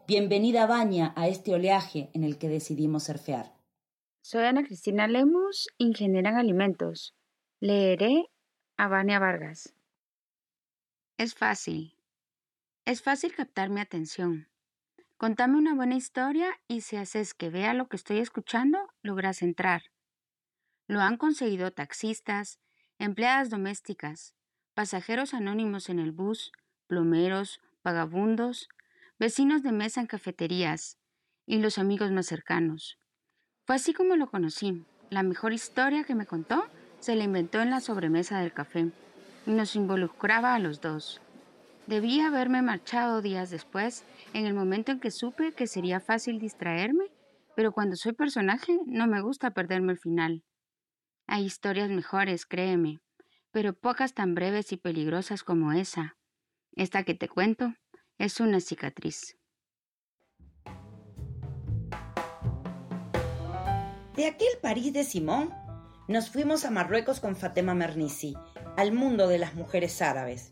Bienvenida 0.07 0.67
Baña 0.67 1.12
a 1.17 1.29
este 1.29 1.55
oleaje 1.55 2.09
en 2.15 2.25
el 2.25 2.38
que 2.38 2.49
decidimos 2.49 3.05
surfear. 3.05 3.53
Soy 4.23 4.45
Ana 4.45 4.65
Cristina 4.65 5.07
Lemus, 5.07 5.69
ingeniera 5.77 6.31
en 6.31 6.37
alimentos. 6.37 7.15
Leeré 7.61 8.25
a 8.79 8.88
Vania 8.88 9.19
Vargas. 9.19 9.75
Es 11.19 11.35
fácil. 11.35 11.98
Es 12.88 13.02
fácil 13.02 13.35
captar 13.35 13.68
mi 13.68 13.83
atención. 13.83 14.49
Contame 15.18 15.59
una 15.59 15.75
buena 15.75 15.95
historia 15.95 16.59
y 16.68 16.80
si 16.80 16.97
haces 16.97 17.35
que 17.35 17.50
vea 17.50 17.75
lo 17.75 17.87
que 17.87 17.97
estoy 17.97 18.16
escuchando, 18.16 18.78
logras 19.02 19.42
entrar. 19.42 19.83
Lo 20.87 21.02
han 21.02 21.18
conseguido 21.18 21.71
taxistas, 21.71 22.61
empleadas 22.99 23.50
domésticas, 23.50 24.33
pasajeros 24.73 25.35
anónimos 25.35 25.90
en 25.90 25.99
el 25.99 26.12
bus, 26.12 26.50
plomeros, 26.87 27.61
vagabundos, 27.85 28.71
vecinos 29.18 29.62
de 29.62 29.73
mesa 29.73 30.00
en 30.00 30.07
cafeterías 30.07 30.97
y 31.45 31.59
los 31.59 31.76
amigos 31.76 32.11
más 32.11 32.25
cercanos. 32.25 32.99
Fue 33.66 33.76
así 33.76 33.92
como 33.92 34.16
lo 34.16 34.30
conocí. 34.30 34.87
La 35.11 35.23
mejor 35.23 35.52
historia 35.52 36.04
que 36.04 36.14
me 36.14 36.25
contó 36.25 36.64
se 37.00 37.16
la 37.16 37.25
inventó 37.25 37.61
en 37.61 37.68
la 37.68 37.80
sobremesa 37.80 38.40
del 38.40 38.54
café 38.54 38.90
y 39.47 39.50
nos 39.50 39.76
involucraba 39.76 40.54
a 40.54 40.59
los 40.59 40.80
dos. 40.80 41.21
Debía 41.88 42.26
haberme 42.26 42.61
marchado 42.61 43.23
días 43.23 43.49
después, 43.49 44.04
en 44.35 44.45
el 44.45 44.52
momento 44.52 44.92
en 44.92 45.00
que 45.00 45.11
supe 45.11 45.52
que 45.52 45.66
sería 45.66 46.00
fácil 46.00 46.38
distraerme, 46.38 47.07
pero 47.57 47.73
cuando 47.73 47.97
soy 47.97 48.12
personaje 48.12 48.78
no 48.85 49.07
me 49.07 49.23
gusta 49.23 49.52
perderme 49.52 49.92
el 49.92 49.99
final. 49.99 50.45
Hay 51.26 51.47
historias 51.47 51.88
mejores, 51.88 52.45
créeme, 52.45 53.00
pero 53.52 53.73
pocas 53.73 54.12
tan 54.12 54.35
breves 54.35 54.71
y 54.73 54.76
peligrosas 54.76 55.42
como 55.42 55.73
esa. 55.73 56.18
Esta 56.73 57.04
que 57.04 57.14
te 57.14 57.26
cuento 57.26 57.73
es 58.18 58.38
una 58.38 58.61
cicatriz. 58.61 59.38
De 64.15 64.26
aquel 64.26 64.58
París 64.60 64.93
de 64.93 65.04
Simón 65.04 65.54
nos 66.06 66.28
fuimos 66.28 66.67
a 66.67 66.71
Marruecos 66.71 67.19
con 67.19 67.34
Fatema 67.34 67.73
Mernissi, 67.73 68.34
al 68.76 68.93
mundo 68.93 69.26
de 69.26 69.39
las 69.39 69.54
mujeres 69.54 70.02
árabes. 70.02 70.50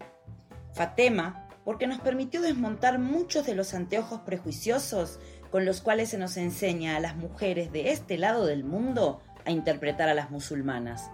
Fatema, 0.76 1.48
porque 1.64 1.86
nos 1.86 2.00
permitió 2.00 2.42
desmontar 2.42 2.98
muchos 2.98 3.46
de 3.46 3.54
los 3.54 3.72
anteojos 3.72 4.20
prejuiciosos 4.20 5.18
con 5.50 5.64
los 5.64 5.80
cuales 5.80 6.10
se 6.10 6.18
nos 6.18 6.36
enseña 6.36 6.96
a 6.96 7.00
las 7.00 7.16
mujeres 7.16 7.72
de 7.72 7.90
este 7.92 8.18
lado 8.18 8.44
del 8.44 8.62
mundo 8.62 9.22
a 9.46 9.50
interpretar 9.50 10.10
a 10.10 10.14
las 10.14 10.30
musulmanas. 10.30 11.10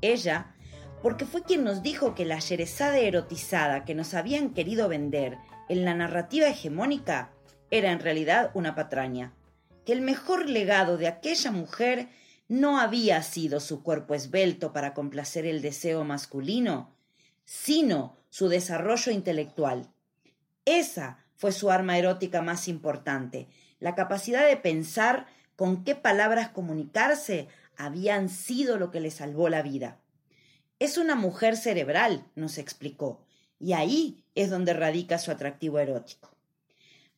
Ella, 0.00 0.54
porque 1.02 1.26
fue 1.26 1.42
quien 1.42 1.64
nos 1.64 1.82
dijo 1.82 2.14
que 2.14 2.24
la 2.24 2.38
yerezada 2.38 2.98
erotizada 2.98 3.84
que 3.84 3.94
nos 3.94 4.14
habían 4.14 4.54
querido 4.54 4.88
vender 4.88 5.36
en 5.68 5.84
la 5.84 5.92
narrativa 5.92 6.48
hegemónica 6.48 7.30
era 7.70 7.92
en 7.92 8.00
realidad 8.00 8.52
una 8.54 8.74
patraña, 8.74 9.34
que 9.84 9.92
el 9.92 10.00
mejor 10.00 10.48
legado 10.48 10.96
de 10.96 11.08
aquella 11.08 11.50
mujer 11.50 12.08
no 12.48 12.80
había 12.80 13.22
sido 13.22 13.60
su 13.60 13.82
cuerpo 13.82 14.14
esbelto 14.14 14.72
para 14.72 14.94
complacer 14.94 15.44
el 15.44 15.60
deseo 15.60 16.04
masculino, 16.04 16.96
sino 17.44 18.23
su 18.34 18.48
desarrollo 18.48 19.12
intelectual. 19.12 19.92
Esa 20.64 21.24
fue 21.36 21.52
su 21.52 21.70
arma 21.70 21.98
erótica 21.98 22.42
más 22.42 22.66
importante, 22.66 23.46
la 23.78 23.94
capacidad 23.94 24.44
de 24.44 24.56
pensar 24.56 25.26
con 25.54 25.84
qué 25.84 25.94
palabras 25.94 26.48
comunicarse 26.48 27.46
habían 27.76 28.28
sido 28.28 28.76
lo 28.76 28.90
que 28.90 28.98
le 28.98 29.12
salvó 29.12 29.48
la 29.48 29.62
vida. 29.62 30.00
Es 30.80 30.98
una 30.98 31.14
mujer 31.14 31.56
cerebral, 31.56 32.26
nos 32.34 32.58
explicó, 32.58 33.24
y 33.60 33.72
ahí 33.72 34.24
es 34.34 34.50
donde 34.50 34.72
radica 34.72 35.18
su 35.18 35.30
atractivo 35.30 35.78
erótico. 35.78 36.34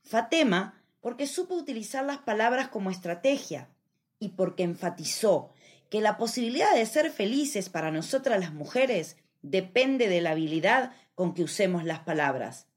Fatema, 0.02 0.82
porque 1.00 1.26
supo 1.26 1.54
utilizar 1.54 2.04
las 2.04 2.18
palabras 2.18 2.68
como 2.68 2.90
estrategia, 2.90 3.70
y 4.18 4.30
porque 4.30 4.64
enfatizó 4.64 5.50
que 5.88 6.02
la 6.02 6.18
posibilidad 6.18 6.74
de 6.74 6.84
ser 6.84 7.10
felices 7.10 7.70
para 7.70 7.90
nosotras 7.90 8.38
las 8.38 8.52
mujeres 8.52 9.16
depende 9.40 10.08
de 10.08 10.20
la 10.20 10.32
habilidad 10.32 10.92
con 11.16 11.34
que 11.34 11.42
usemos 11.42 11.82
las 11.82 12.00
palabras. 12.00 12.68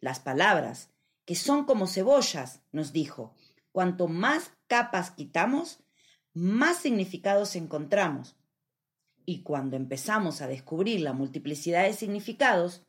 Las 0.00 0.20
palabras, 0.20 0.88
que 1.26 1.34
son 1.34 1.66
como 1.66 1.86
cebollas, 1.86 2.62
nos 2.72 2.94
dijo, 2.94 3.34
cuanto 3.72 4.08
más 4.08 4.52
capas 4.68 5.10
quitamos, 5.10 5.80
más 6.32 6.78
significados 6.78 7.56
encontramos. 7.56 8.36
Y 9.26 9.42
cuando 9.42 9.76
empezamos 9.76 10.40
a 10.40 10.46
descubrir 10.46 11.00
la 11.00 11.12
multiplicidad 11.12 11.82
de 11.84 11.92
significados, 11.92 12.86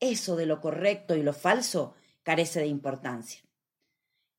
eso 0.00 0.36
de 0.36 0.46
lo 0.46 0.60
correcto 0.60 1.16
y 1.16 1.22
lo 1.22 1.32
falso 1.32 1.94
carece 2.22 2.60
de 2.60 2.66
importancia. 2.66 3.42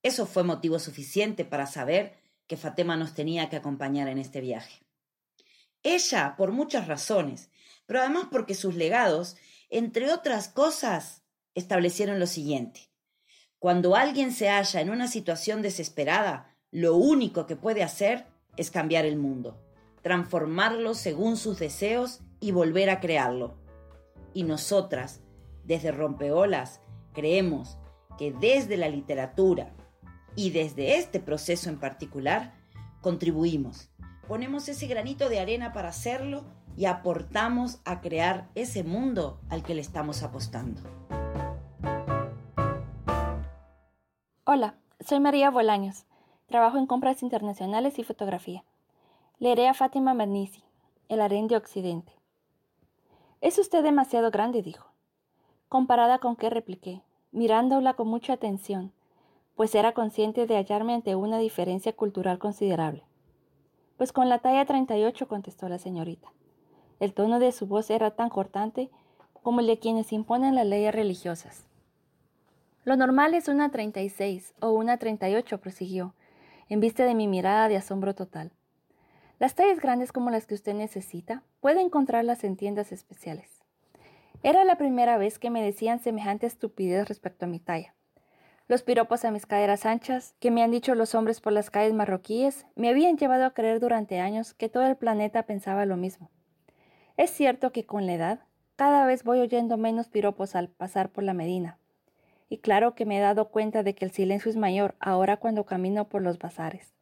Eso 0.02 0.26
fue 0.26 0.44
motivo 0.44 0.80
suficiente 0.80 1.46
para 1.46 1.68
saber 1.68 2.18
que 2.48 2.58
Fatema 2.58 2.96
nos 2.96 3.14
tenía 3.14 3.50
que 3.50 3.58
acompañar 3.58 4.08
en 4.08 4.18
este 4.18 4.40
viaje. 4.40 4.86
Ella, 5.82 6.36
por 6.38 6.52
muchas 6.52 6.88
razones, 6.88 7.50
pero 7.86 8.00
además 8.00 8.28
porque 8.32 8.56
sus 8.56 8.76
legados, 8.76 9.36
entre 9.74 10.12
otras 10.12 10.48
cosas, 10.48 11.24
establecieron 11.56 12.20
lo 12.20 12.28
siguiente. 12.28 12.92
Cuando 13.60 13.96
alguien 13.96 14.32
se 14.32 14.50
halla 14.50 14.82
en 14.82 14.90
una 14.90 15.08
situación 15.08 15.62
desesperada, 15.62 16.56
lo 16.72 16.96
único 16.96 17.46
que 17.46 17.56
puede 17.56 17.82
hacer 17.82 18.28
es 18.56 18.72
cambiar 18.72 19.06
el 19.06 19.18
mundo, 19.18 19.60
transformarlo 20.02 20.94
según 20.94 21.38
sus 21.38 21.60
deseos 21.60 22.22
y 22.40 22.52
volver 22.52 22.90
a 22.90 23.00
crearlo. 23.00 23.58
Y 24.34 24.44
nosotras, 24.44 25.22
desde 25.64 25.92
Rompeolas, 25.92 26.80
creemos 27.14 27.78
que 28.18 28.32
desde 28.32 28.78
la 28.78 28.90
literatura, 28.90 29.74
y 30.36 30.52
desde 30.52 30.98
este 30.98 31.20
proceso 31.20 31.70
en 31.70 31.80
particular, 31.80 32.54
contribuimos. 33.02 33.90
Ponemos 34.28 34.68
ese 34.70 34.88
granito 34.88 35.30
de 35.30 35.40
arena 35.40 35.74
para 35.74 35.90
hacerlo 35.90 36.46
y 36.76 36.86
aportamos 36.86 37.80
a 37.86 38.02
crear 38.02 38.50
ese 38.56 38.84
mundo 38.84 39.40
al 39.50 39.64
que 39.64 39.76
le 39.76 39.82
estamos 39.82 40.24
apostando. 40.24 40.82
Hola, 44.46 44.76
soy 45.00 45.20
María 45.20 45.50
Bolaños. 45.50 46.06
Trabajo 46.48 46.78
en 46.78 46.86
compras 46.86 47.24
internacionales 47.24 47.98
y 48.00 48.04
fotografía. 48.04 48.64
Leeré 49.40 49.68
a 49.68 49.74
Fátima 49.74 50.14
Mernissi, 50.14 50.64
El 51.10 51.22
harén 51.22 51.48
de 51.48 51.58
Occidente. 51.58 52.14
Es 53.42 53.58
usted 53.58 53.84
demasiado 53.84 54.32
grande, 54.32 54.62
dijo. 54.62 54.88
Comparada 55.70 56.20
con 56.20 56.36
qué 56.36 56.50
repliqué, 56.50 57.02
mirándola 57.32 57.94
con 57.94 58.08
mucha 58.08 58.34
atención 58.34 58.94
pues 59.56 59.76
era 59.76 59.94
consciente 59.94 60.48
de 60.48 60.56
hallarme 60.56 60.94
ante 60.94 61.16
una 61.16 61.38
diferencia 61.38 61.94
cultural 61.94 62.40
considerable. 62.40 63.04
Pues 63.98 64.12
con 64.12 64.30
la 64.30 64.40
talla 64.40 64.66
38, 64.66 65.28
contestó 65.28 65.70
la 65.70 65.78
señorita. 65.78 66.32
El 67.04 67.14
tono 67.14 67.40
de 67.40 67.52
su 67.52 67.68
voz 67.68 67.90
era 67.90 68.12
tan 68.12 68.30
cortante 68.30 68.90
como 69.42 69.60
el 69.60 69.68
de 69.68 69.78
quienes 69.78 70.14
imponen 70.14 70.56
las 70.56 70.66
leyes 70.66 70.96
religiosas. 70.96 71.66
Lo 72.86 72.96
normal 72.96 73.34
es 73.34 73.50
una 73.50 73.72
36 73.72 74.54
o 74.62 74.72
una 74.72 74.96
38, 74.96 75.60
prosiguió, 75.60 76.14
en 76.70 76.80
vista 76.80 77.04
de 77.04 77.14
mi 77.14 77.28
mirada 77.28 77.68
de 77.68 77.76
asombro 77.76 78.16
total. 78.16 78.54
Las 79.38 79.54
tallas 79.54 79.82
grandes 79.82 80.14
como 80.14 80.30
las 80.30 80.46
que 80.46 80.54
usted 80.54 80.76
necesita 80.76 81.44
puede 81.60 81.82
encontrarlas 81.82 82.46
en 82.46 82.56
tiendas 82.56 82.94
especiales. 82.94 83.50
Era 84.42 84.64
la 84.64 84.78
primera 84.78 85.18
vez 85.18 85.40
que 85.40 85.50
me 85.50 85.62
decían 85.62 86.00
semejante 86.00 86.48
estupidez 86.48 87.10
respecto 87.10 87.44
a 87.44 87.50
mi 87.50 87.60
talla. 87.60 87.94
Los 88.70 88.82
piropos 88.82 89.26
a 89.26 89.32
mis 89.32 89.46
caderas 89.46 89.86
anchas, 89.86 90.36
que 90.40 90.52
me 90.52 90.64
han 90.64 90.72
dicho 90.72 90.96
los 90.96 91.16
hombres 91.16 91.42
por 91.42 91.52
las 91.52 91.70
calles 91.70 91.94
marroquíes, 91.94 92.66
me 92.76 92.88
habían 92.88 93.18
llevado 93.18 93.44
a 93.44 93.54
creer 93.54 93.82
durante 93.82 94.22
años 94.22 94.54
que 94.54 94.70
todo 94.70 94.86
el 94.86 94.96
planeta 94.96 95.44
pensaba 95.44 95.86
lo 95.86 95.98
mismo. 95.98 96.30
Es 97.16 97.30
cierto 97.30 97.72
que 97.72 97.86
con 97.86 98.08
la 98.08 98.14
edad, 98.14 98.40
cada 98.76 99.06
vez 99.06 99.24
voy 99.24 99.40
oyendo 99.40 99.78
menos 99.78 100.08
piropos 100.08 100.56
al 100.56 100.70
pasar 100.70 101.10
por 101.10 101.24
la 101.24 101.34
Medina. 101.34 101.78
Y 102.50 102.58
claro 102.58 102.96
que 102.96 103.06
me 103.06 103.18
he 103.18 103.22
dado 103.22 103.50
cuenta 103.50 103.84
de 103.84 103.94
que 103.94 104.06
el 104.06 104.12
silencio 104.12 104.50
es 104.50 104.58
mayor 104.58 104.96
ahora 105.00 105.38
cuando 105.38 105.66
camino 105.66 106.10
por 106.10 106.24
los 106.24 106.40
bazares. 106.40 106.94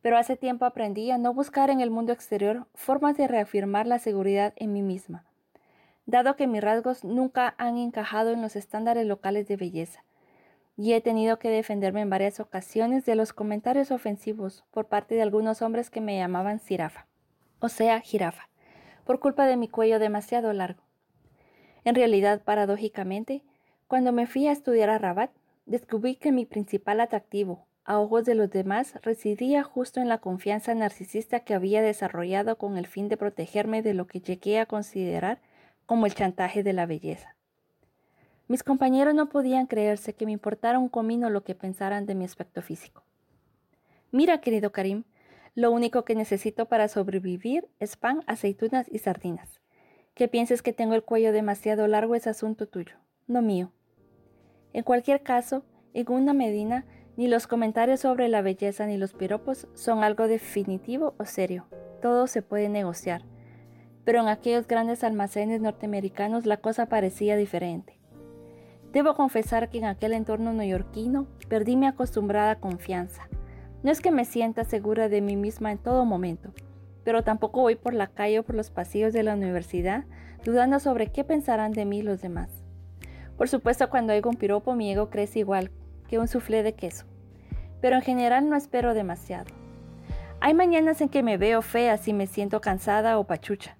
Pero 0.00 0.16
hace 0.16 0.36
tiempo 0.36 0.64
aprendí 0.64 1.10
a 1.10 1.18
no 1.18 1.34
buscar 1.34 1.68
en 1.68 1.80
el 1.80 1.90
mundo 1.90 2.12
exterior 2.12 2.66
formas 2.74 3.18
de 3.18 3.28
reafirmar 3.28 3.86
la 3.86 3.98
seguridad 3.98 4.54
en 4.56 4.72
mí 4.72 4.82
misma, 4.82 5.24
dado 6.06 6.36
que 6.36 6.46
mis 6.46 6.62
rasgos 6.62 7.04
nunca 7.04 7.54
han 7.58 7.76
encajado 7.76 8.30
en 8.30 8.40
los 8.40 8.56
estándares 8.56 9.06
locales 9.06 9.46
de 9.46 9.56
belleza, 9.56 10.04
y 10.76 10.94
he 10.94 11.00
tenido 11.02 11.38
que 11.38 11.50
defenderme 11.50 12.00
en 12.00 12.10
varias 12.10 12.40
ocasiones 12.40 13.04
de 13.04 13.16
los 13.16 13.34
comentarios 13.34 13.90
ofensivos 13.90 14.64
por 14.70 14.86
parte 14.86 15.16
de 15.16 15.22
algunos 15.22 15.60
hombres 15.60 15.90
que 15.90 16.00
me 16.00 16.16
llamaban 16.16 16.60
Sirafa, 16.60 17.06
o 17.58 17.68
sea, 17.68 18.00
jirafa, 18.00 18.48
por 19.08 19.20
culpa 19.20 19.46
de 19.46 19.56
mi 19.56 19.68
cuello 19.68 19.98
demasiado 19.98 20.52
largo. 20.52 20.82
En 21.82 21.94
realidad, 21.94 22.42
paradójicamente, 22.44 23.42
cuando 23.86 24.12
me 24.12 24.26
fui 24.26 24.46
a 24.46 24.52
estudiar 24.52 24.90
a 24.90 24.98
Rabat, 24.98 25.30
descubrí 25.64 26.16
que 26.16 26.30
mi 26.30 26.44
principal 26.44 27.00
atractivo, 27.00 27.64
a 27.86 27.98
ojos 27.98 28.26
de 28.26 28.34
los 28.34 28.50
demás, 28.50 28.96
residía 29.00 29.62
justo 29.62 30.02
en 30.02 30.10
la 30.10 30.18
confianza 30.18 30.74
narcisista 30.74 31.40
que 31.40 31.54
había 31.54 31.80
desarrollado 31.80 32.58
con 32.58 32.76
el 32.76 32.86
fin 32.86 33.08
de 33.08 33.16
protegerme 33.16 33.80
de 33.80 33.94
lo 33.94 34.06
que 34.06 34.20
llegué 34.20 34.60
a 34.60 34.66
considerar 34.66 35.40
como 35.86 36.04
el 36.04 36.14
chantaje 36.14 36.62
de 36.62 36.74
la 36.74 36.84
belleza. 36.84 37.34
Mis 38.46 38.62
compañeros 38.62 39.14
no 39.14 39.30
podían 39.30 39.68
creerse 39.68 40.12
que 40.12 40.26
me 40.26 40.32
importara 40.32 40.78
un 40.78 40.90
comino 40.90 41.30
lo 41.30 41.44
que 41.44 41.54
pensaran 41.54 42.04
de 42.04 42.14
mi 42.14 42.26
aspecto 42.26 42.60
físico. 42.60 43.04
Mira, 44.12 44.42
querido 44.42 44.70
Karim, 44.70 45.04
lo 45.58 45.72
único 45.72 46.04
que 46.04 46.14
necesito 46.14 46.66
para 46.66 46.86
sobrevivir 46.86 47.68
es 47.80 47.96
pan, 47.96 48.22
aceitunas 48.26 48.86
y 48.90 48.98
sardinas. 48.98 49.60
Que 50.14 50.28
pienses 50.28 50.62
que 50.62 50.72
tengo 50.72 50.94
el 50.94 51.02
cuello 51.02 51.32
demasiado 51.32 51.88
largo 51.88 52.14
es 52.14 52.26
asunto 52.26 52.68
tuyo, 52.68 52.96
no 53.26 53.42
mío. 53.42 53.72
En 54.72 54.84
cualquier 54.84 55.22
caso, 55.22 55.64
en 55.94 56.10
una 56.12 56.32
medina, 56.32 56.86
ni 57.16 57.26
los 57.26 57.46
comentarios 57.46 58.00
sobre 58.00 58.28
la 58.28 58.42
belleza 58.42 58.86
ni 58.86 58.96
los 58.96 59.14
piropos 59.14 59.66
son 59.74 60.04
algo 60.04 60.28
definitivo 60.28 61.14
o 61.18 61.24
serio. 61.24 61.66
Todo 62.00 62.28
se 62.28 62.42
puede 62.42 62.68
negociar 62.68 63.22
pero 64.08 64.22
en 64.22 64.28
aquellos 64.28 64.66
grandes 64.66 65.04
almacenes 65.04 65.60
norteamericanos 65.60 66.46
la 66.46 66.56
cosa 66.56 66.86
parecía 66.86 67.36
diferente. 67.36 68.00
Debo 68.90 69.14
confesar 69.14 69.68
que 69.68 69.76
en 69.76 69.84
aquel 69.84 70.14
entorno 70.14 70.54
neoyorquino 70.54 71.26
perdí 71.46 71.76
mi 71.76 71.84
acostumbrada 71.84 72.58
confianza. 72.58 73.28
No 73.88 73.92
es 73.92 74.02
que 74.02 74.10
me 74.10 74.26
sienta 74.26 74.64
segura 74.64 75.08
de 75.08 75.22
mí 75.22 75.34
misma 75.34 75.72
en 75.72 75.78
todo 75.78 76.04
momento, 76.04 76.52
pero 77.04 77.24
tampoco 77.24 77.62
voy 77.62 77.74
por 77.74 77.94
la 77.94 78.08
calle 78.08 78.40
o 78.40 78.42
por 78.42 78.54
los 78.54 78.68
pasillos 78.68 79.14
de 79.14 79.22
la 79.22 79.32
universidad 79.32 80.04
dudando 80.44 80.78
sobre 80.78 81.06
qué 81.06 81.24
pensarán 81.24 81.72
de 81.72 81.86
mí 81.86 82.02
los 82.02 82.20
demás. 82.20 82.50
Por 83.38 83.48
supuesto, 83.48 83.88
cuando 83.88 84.12
oigo 84.12 84.28
un 84.28 84.36
piropo 84.36 84.74
mi 84.74 84.92
ego 84.92 85.08
crece 85.08 85.38
igual 85.38 85.70
que 86.06 86.18
un 86.18 86.28
soufflé 86.28 86.62
de 86.62 86.74
queso, 86.74 87.06
pero 87.80 87.96
en 87.96 88.02
general 88.02 88.50
no 88.50 88.56
espero 88.56 88.92
demasiado. 88.92 89.46
Hay 90.40 90.52
mañanas 90.52 91.00
en 91.00 91.08
que 91.08 91.22
me 91.22 91.38
veo 91.38 91.62
fea 91.62 91.96
si 91.96 92.12
me 92.12 92.26
siento 92.26 92.60
cansada 92.60 93.18
o 93.18 93.26
pachucha, 93.26 93.78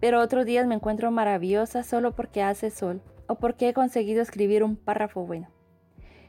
pero 0.00 0.22
otros 0.22 0.46
días 0.46 0.66
me 0.66 0.76
encuentro 0.76 1.10
maravillosa 1.10 1.82
solo 1.82 2.16
porque 2.16 2.42
hace 2.42 2.70
sol 2.70 3.02
o 3.26 3.34
porque 3.34 3.68
he 3.68 3.74
conseguido 3.74 4.22
escribir 4.22 4.64
un 4.64 4.76
párrafo 4.76 5.26
bueno. 5.26 5.50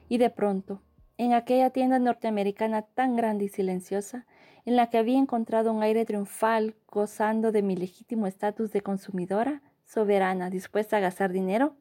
Y 0.10 0.18
de 0.18 0.30
pronto, 0.32 0.82
en 1.18 1.34
aquella 1.34 1.70
tienda 1.70 2.00
norteamericana 2.00 2.82
tan 2.82 3.16
grande 3.16 3.46
y 3.46 3.50
silenciosa, 3.50 4.26
en 4.66 4.76
la 4.76 4.90
que 4.90 4.98
había 4.98 5.18
encontrado 5.18 5.72
un 5.72 5.84
aire 5.84 6.06
triunfal, 6.06 6.76
gozando 6.88 7.52
de 7.52 7.62
mi 7.62 7.76
legítimo 7.76 8.28
estatus 8.28 8.72
de 8.72 8.82
consumidora, 8.82 9.62
soberana, 9.86 10.50
dispuesta 10.50 10.98
a 10.98 11.02
gastar 11.02 11.32
dinero, 11.32 11.76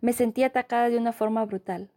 me 0.00 0.12
sentí 0.12 0.42
atacada 0.42 0.88
de 0.88 0.98
una 0.98 1.12
forma 1.12 1.44
brutal. 1.44 1.90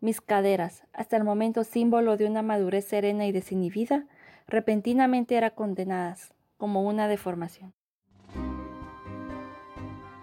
Mis 0.00 0.20
caderas, 0.20 0.84
hasta 0.92 1.16
el 1.16 1.24
momento 1.24 1.64
símbolo 1.64 2.16
de 2.16 2.26
una 2.26 2.42
madurez 2.42 2.86
serena 2.86 3.26
y 3.26 3.32
desinhibida, 3.32 4.06
repentinamente 4.46 5.36
eran 5.36 5.52
condenadas 5.54 6.34
como 6.56 6.82
una 6.82 7.08
deformación. 7.08 7.72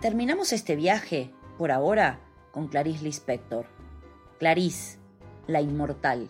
Terminamos 0.01 0.51
este 0.51 0.75
viaje, 0.75 1.31
por 1.57 1.71
ahora, 1.71 2.19
con 2.51 2.67
Clarice 2.67 3.03
Lispector. 3.05 3.65
Clarice, 4.38 4.99
la 5.47 5.62
inmortal. 5.62 6.29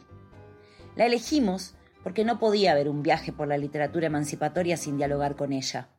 La 0.95 1.05
elegimos 1.05 1.75
porque 2.03 2.25
no 2.25 2.37
podía 2.37 2.73
haber 2.73 2.89
un 2.89 3.01
viaje 3.01 3.31
por 3.31 3.47
la 3.47 3.57
literatura 3.57 4.07
emancipatoria 4.07 4.77
sin 4.77 4.97
dialogar 4.97 5.35
con 5.35 5.53
ella. 5.53 5.89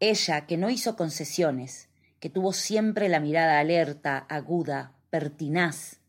Ella 0.00 0.46
que 0.46 0.56
no 0.56 0.70
hizo 0.70 0.96
concesiones, 0.96 1.88
que 2.20 2.30
tuvo 2.30 2.52
siempre 2.52 3.08
la 3.08 3.20
mirada 3.20 3.58
alerta, 3.58 4.18
aguda, 4.28 4.92
pertinaz, 5.10 6.00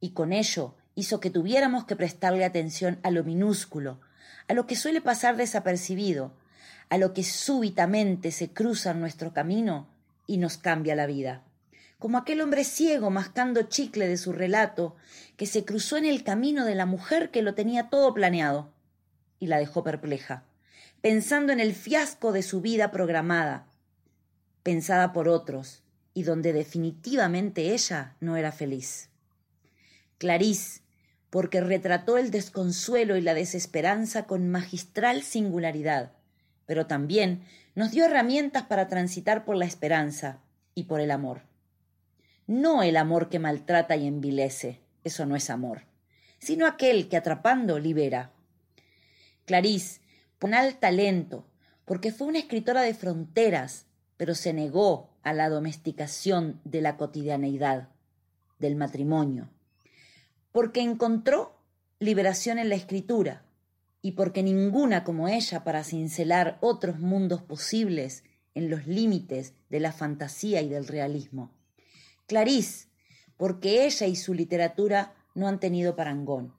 y 0.00 0.10
con 0.10 0.32
ello 0.32 0.74
hizo 0.94 1.20
que 1.20 1.30
tuviéramos 1.30 1.84
que 1.84 1.96
prestarle 1.96 2.44
atención 2.44 2.98
a 3.02 3.10
lo 3.10 3.24
minúsculo, 3.24 4.00
a 4.48 4.54
lo 4.54 4.66
que 4.66 4.76
suele 4.76 5.00
pasar 5.00 5.36
desapercibido, 5.36 6.32
a 6.88 6.98
lo 6.98 7.14
que 7.14 7.22
súbitamente 7.22 8.32
se 8.32 8.50
cruza 8.52 8.90
en 8.90 9.00
nuestro 9.00 9.32
camino 9.32 9.88
y 10.26 10.38
nos 10.38 10.56
cambia 10.56 10.96
la 10.96 11.06
vida. 11.06 11.42
Como 12.00 12.16
aquel 12.16 12.40
hombre 12.40 12.64
ciego 12.64 13.10
mascando 13.10 13.64
chicle 13.64 14.08
de 14.08 14.16
su 14.16 14.32
relato, 14.32 14.96
que 15.36 15.44
se 15.44 15.66
cruzó 15.66 15.98
en 15.98 16.06
el 16.06 16.24
camino 16.24 16.64
de 16.64 16.74
la 16.74 16.86
mujer 16.86 17.30
que 17.30 17.42
lo 17.42 17.54
tenía 17.54 17.90
todo 17.90 18.14
planeado 18.14 18.72
y 19.38 19.48
la 19.48 19.58
dejó 19.58 19.84
perpleja, 19.84 20.42
pensando 21.02 21.52
en 21.52 21.60
el 21.60 21.74
fiasco 21.74 22.32
de 22.32 22.42
su 22.42 22.62
vida 22.62 22.90
programada, 22.90 23.66
pensada 24.62 25.12
por 25.12 25.28
otros 25.28 25.82
y 26.14 26.22
donde 26.22 26.54
definitivamente 26.54 27.74
ella 27.74 28.16
no 28.18 28.38
era 28.38 28.50
feliz. 28.50 29.10
Clarice, 30.16 30.80
porque 31.28 31.60
retrató 31.60 32.16
el 32.16 32.30
desconsuelo 32.30 33.18
y 33.18 33.20
la 33.20 33.34
desesperanza 33.34 34.24
con 34.24 34.48
magistral 34.48 35.20
singularidad, 35.22 36.12
pero 36.64 36.86
también 36.86 37.44
nos 37.74 37.90
dio 37.90 38.06
herramientas 38.06 38.62
para 38.62 38.88
transitar 38.88 39.44
por 39.44 39.56
la 39.56 39.66
esperanza 39.66 40.38
y 40.74 40.84
por 40.84 41.00
el 41.00 41.10
amor. 41.10 41.49
No 42.50 42.82
el 42.82 42.96
amor 42.96 43.28
que 43.28 43.38
maltrata 43.38 43.94
y 43.94 44.08
envilece, 44.08 44.80
eso 45.04 45.24
no 45.24 45.36
es 45.36 45.50
amor, 45.50 45.82
sino 46.40 46.66
aquel 46.66 47.08
que 47.08 47.16
atrapando 47.16 47.78
libera. 47.78 48.32
Clarice, 49.44 50.00
ponal 50.40 50.74
talento, 50.80 51.46
porque 51.84 52.10
fue 52.10 52.26
una 52.26 52.40
escritora 52.40 52.82
de 52.82 52.92
fronteras, 52.92 53.86
pero 54.16 54.34
se 54.34 54.52
negó 54.52 55.10
a 55.22 55.32
la 55.32 55.48
domesticación 55.48 56.60
de 56.64 56.80
la 56.80 56.96
cotidianeidad, 56.96 57.90
del 58.58 58.74
matrimonio, 58.74 59.48
porque 60.50 60.80
encontró 60.80 61.56
liberación 62.00 62.58
en 62.58 62.68
la 62.68 62.74
escritura, 62.74 63.44
y 64.02 64.12
porque 64.12 64.42
ninguna 64.42 65.04
como 65.04 65.28
ella 65.28 65.62
para 65.62 65.84
cincelar 65.84 66.58
otros 66.62 66.98
mundos 66.98 67.42
posibles 67.42 68.24
en 68.56 68.70
los 68.70 68.88
límites 68.88 69.54
de 69.68 69.78
la 69.78 69.92
fantasía 69.92 70.62
y 70.62 70.68
del 70.68 70.88
realismo. 70.88 71.52
Clarice, 72.30 72.86
porque 73.36 73.86
ella 73.86 74.06
y 74.06 74.14
su 74.14 74.34
literatura 74.34 75.14
no 75.34 75.48
han 75.48 75.58
tenido 75.58 75.96
parangón, 75.96 76.54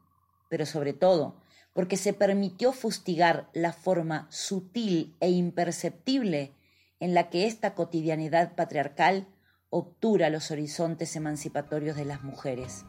pero 0.50 0.66
sobre 0.66 0.92
todo 0.92 1.38
porque 1.72 1.96
se 1.96 2.12
permitió 2.12 2.74
fustigar 2.74 3.50
la 3.54 3.72
forma 3.72 4.28
sutil 4.30 5.16
e 5.22 5.30
imperceptible 5.30 6.52
en 7.00 7.14
la 7.14 7.30
que 7.30 7.48
esta 7.48 7.74
cotidianidad 7.74 8.54
patriarcal 8.56 9.30
obtura 9.70 10.30
los 10.30 10.52
horizontes 10.52 11.16
emancipatorios 11.16 11.96
de 11.96 12.04
las 12.04 12.22
mujeres. 12.22 12.84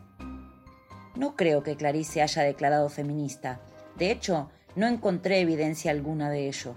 No 1.15 1.37
creo 1.37 1.63
que 1.63 1.77
Clarice 1.77 2.15
se 2.15 2.23
haya 2.23 2.43
declarado 2.43 2.89
feminista, 2.89 3.61
de 3.97 4.11
hecho, 4.11 4.51
no 4.75 4.89
encontré 4.89 5.39
evidencia 5.39 5.93
alguna 5.93 6.31
de 6.31 6.49
ello. 6.49 6.75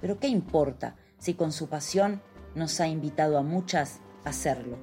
Pero 0.00 0.18
¿qué 0.18 0.26
importa 0.26 0.96
si 1.18 1.34
con 1.34 1.52
su 1.52 1.68
pasión 1.68 2.22
nos 2.56 2.80
ha 2.80 2.88
invitado 2.88 3.38
a 3.38 3.42
muchas 3.42 4.00
a 4.24 4.30
hacerlo? 4.30 4.78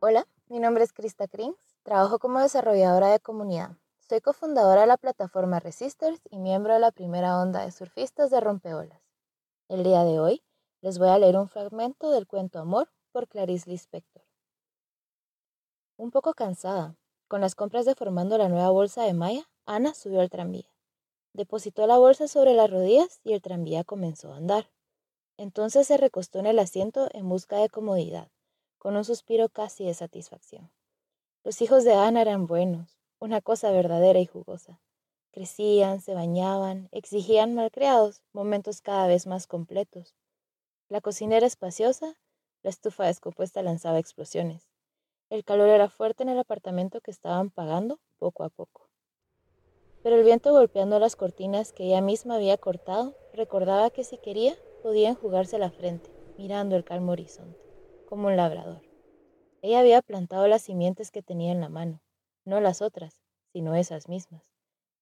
Hola, 0.00 0.28
mi 0.46 0.60
nombre 0.60 0.84
es 0.84 0.92
Krista 0.92 1.26
Krings, 1.26 1.58
trabajo 1.82 2.20
como 2.20 2.38
desarrolladora 2.38 3.08
de 3.08 3.18
comunidad. 3.18 3.72
Soy 3.98 4.20
cofundadora 4.20 4.82
de 4.82 4.86
la 4.86 4.96
plataforma 4.96 5.58
Resisters 5.58 6.20
y 6.30 6.38
miembro 6.38 6.72
de 6.72 6.78
la 6.78 6.92
primera 6.92 7.42
onda 7.42 7.64
de 7.64 7.72
surfistas 7.72 8.30
de 8.30 8.38
rompeolas. 8.38 9.02
El 9.66 9.82
día 9.82 10.04
de 10.04 10.20
hoy 10.20 10.44
les 10.82 11.00
voy 11.00 11.08
a 11.08 11.18
leer 11.18 11.36
un 11.36 11.48
fragmento 11.48 12.12
del 12.12 12.28
cuento 12.28 12.60
Amor 12.60 12.92
por 13.10 13.26
Clarice 13.26 13.68
Lispector. 13.68 14.22
Un 15.96 16.12
poco 16.12 16.32
cansada, 16.32 16.94
con 17.26 17.40
las 17.40 17.56
compras 17.56 17.84
de 17.84 17.96
formando 17.96 18.38
la 18.38 18.48
nueva 18.48 18.70
bolsa 18.70 19.02
de 19.02 19.14
Maya, 19.14 19.50
Ana 19.66 19.94
subió 19.94 20.20
al 20.20 20.30
tranvía. 20.30 20.70
Depositó 21.32 21.88
la 21.88 21.98
bolsa 21.98 22.28
sobre 22.28 22.54
las 22.54 22.70
rodillas 22.70 23.18
y 23.24 23.32
el 23.32 23.42
tranvía 23.42 23.82
comenzó 23.82 24.32
a 24.32 24.36
andar. 24.36 24.70
Entonces 25.38 25.88
se 25.88 25.96
recostó 25.96 26.38
en 26.38 26.46
el 26.46 26.60
asiento 26.60 27.08
en 27.12 27.28
busca 27.28 27.56
de 27.56 27.68
comodidad, 27.68 28.30
con 28.78 28.96
un 28.96 29.04
suspiro 29.04 29.48
casi 29.48 29.84
de 29.84 29.94
satisfacción. 29.94 30.70
Los 31.44 31.60
hijos 31.62 31.84
de 31.84 31.94
Ana 31.94 32.22
eran 32.22 32.46
buenos, 32.46 32.98
una 33.18 33.40
cosa 33.40 33.70
verdadera 33.70 34.18
y 34.20 34.26
jugosa. 34.26 34.80
Crecían, 35.30 36.00
se 36.00 36.14
bañaban, 36.14 36.88
exigían 36.92 37.54
malcriados, 37.54 38.22
momentos 38.32 38.80
cada 38.80 39.06
vez 39.06 39.26
más 39.26 39.46
completos. 39.46 40.14
La 40.88 41.00
cocina 41.00 41.36
era 41.36 41.46
espaciosa, 41.46 42.14
la 42.62 42.70
estufa 42.70 43.06
descompuesta 43.06 43.62
lanzaba 43.62 43.98
explosiones. 43.98 44.68
El 45.30 45.44
calor 45.44 45.68
era 45.68 45.88
fuerte 45.88 46.22
en 46.22 46.30
el 46.30 46.38
apartamento 46.38 47.00
que 47.00 47.10
estaban 47.10 47.50
pagando 47.50 48.00
poco 48.18 48.44
a 48.44 48.48
poco. 48.48 48.88
Pero 50.02 50.16
el 50.16 50.24
viento 50.24 50.52
golpeando 50.52 50.98
las 50.98 51.16
cortinas 51.16 51.72
que 51.72 51.84
ella 51.84 52.00
misma 52.00 52.36
había 52.36 52.56
cortado 52.56 53.14
recordaba 53.34 53.90
que 53.90 54.04
si 54.04 54.16
quería 54.18 54.56
podía 54.82 55.10
enjugarse 55.10 55.58
la 55.58 55.70
frente, 55.70 56.10
mirando 56.38 56.76
el 56.76 56.84
calmo 56.84 57.12
horizonte, 57.12 57.60
como 58.08 58.28
un 58.28 58.36
labrador. 58.36 58.80
Ella 59.60 59.80
había 59.80 60.00
plantado 60.00 60.48
las 60.48 60.62
simientes 60.62 61.10
que 61.10 61.22
tenía 61.22 61.52
en 61.52 61.60
la 61.60 61.68
mano, 61.68 62.00
no 62.46 62.58
las 62.58 62.80
otras, 62.80 63.20
sino 63.52 63.74
esas 63.74 64.08
mismas. 64.08 64.50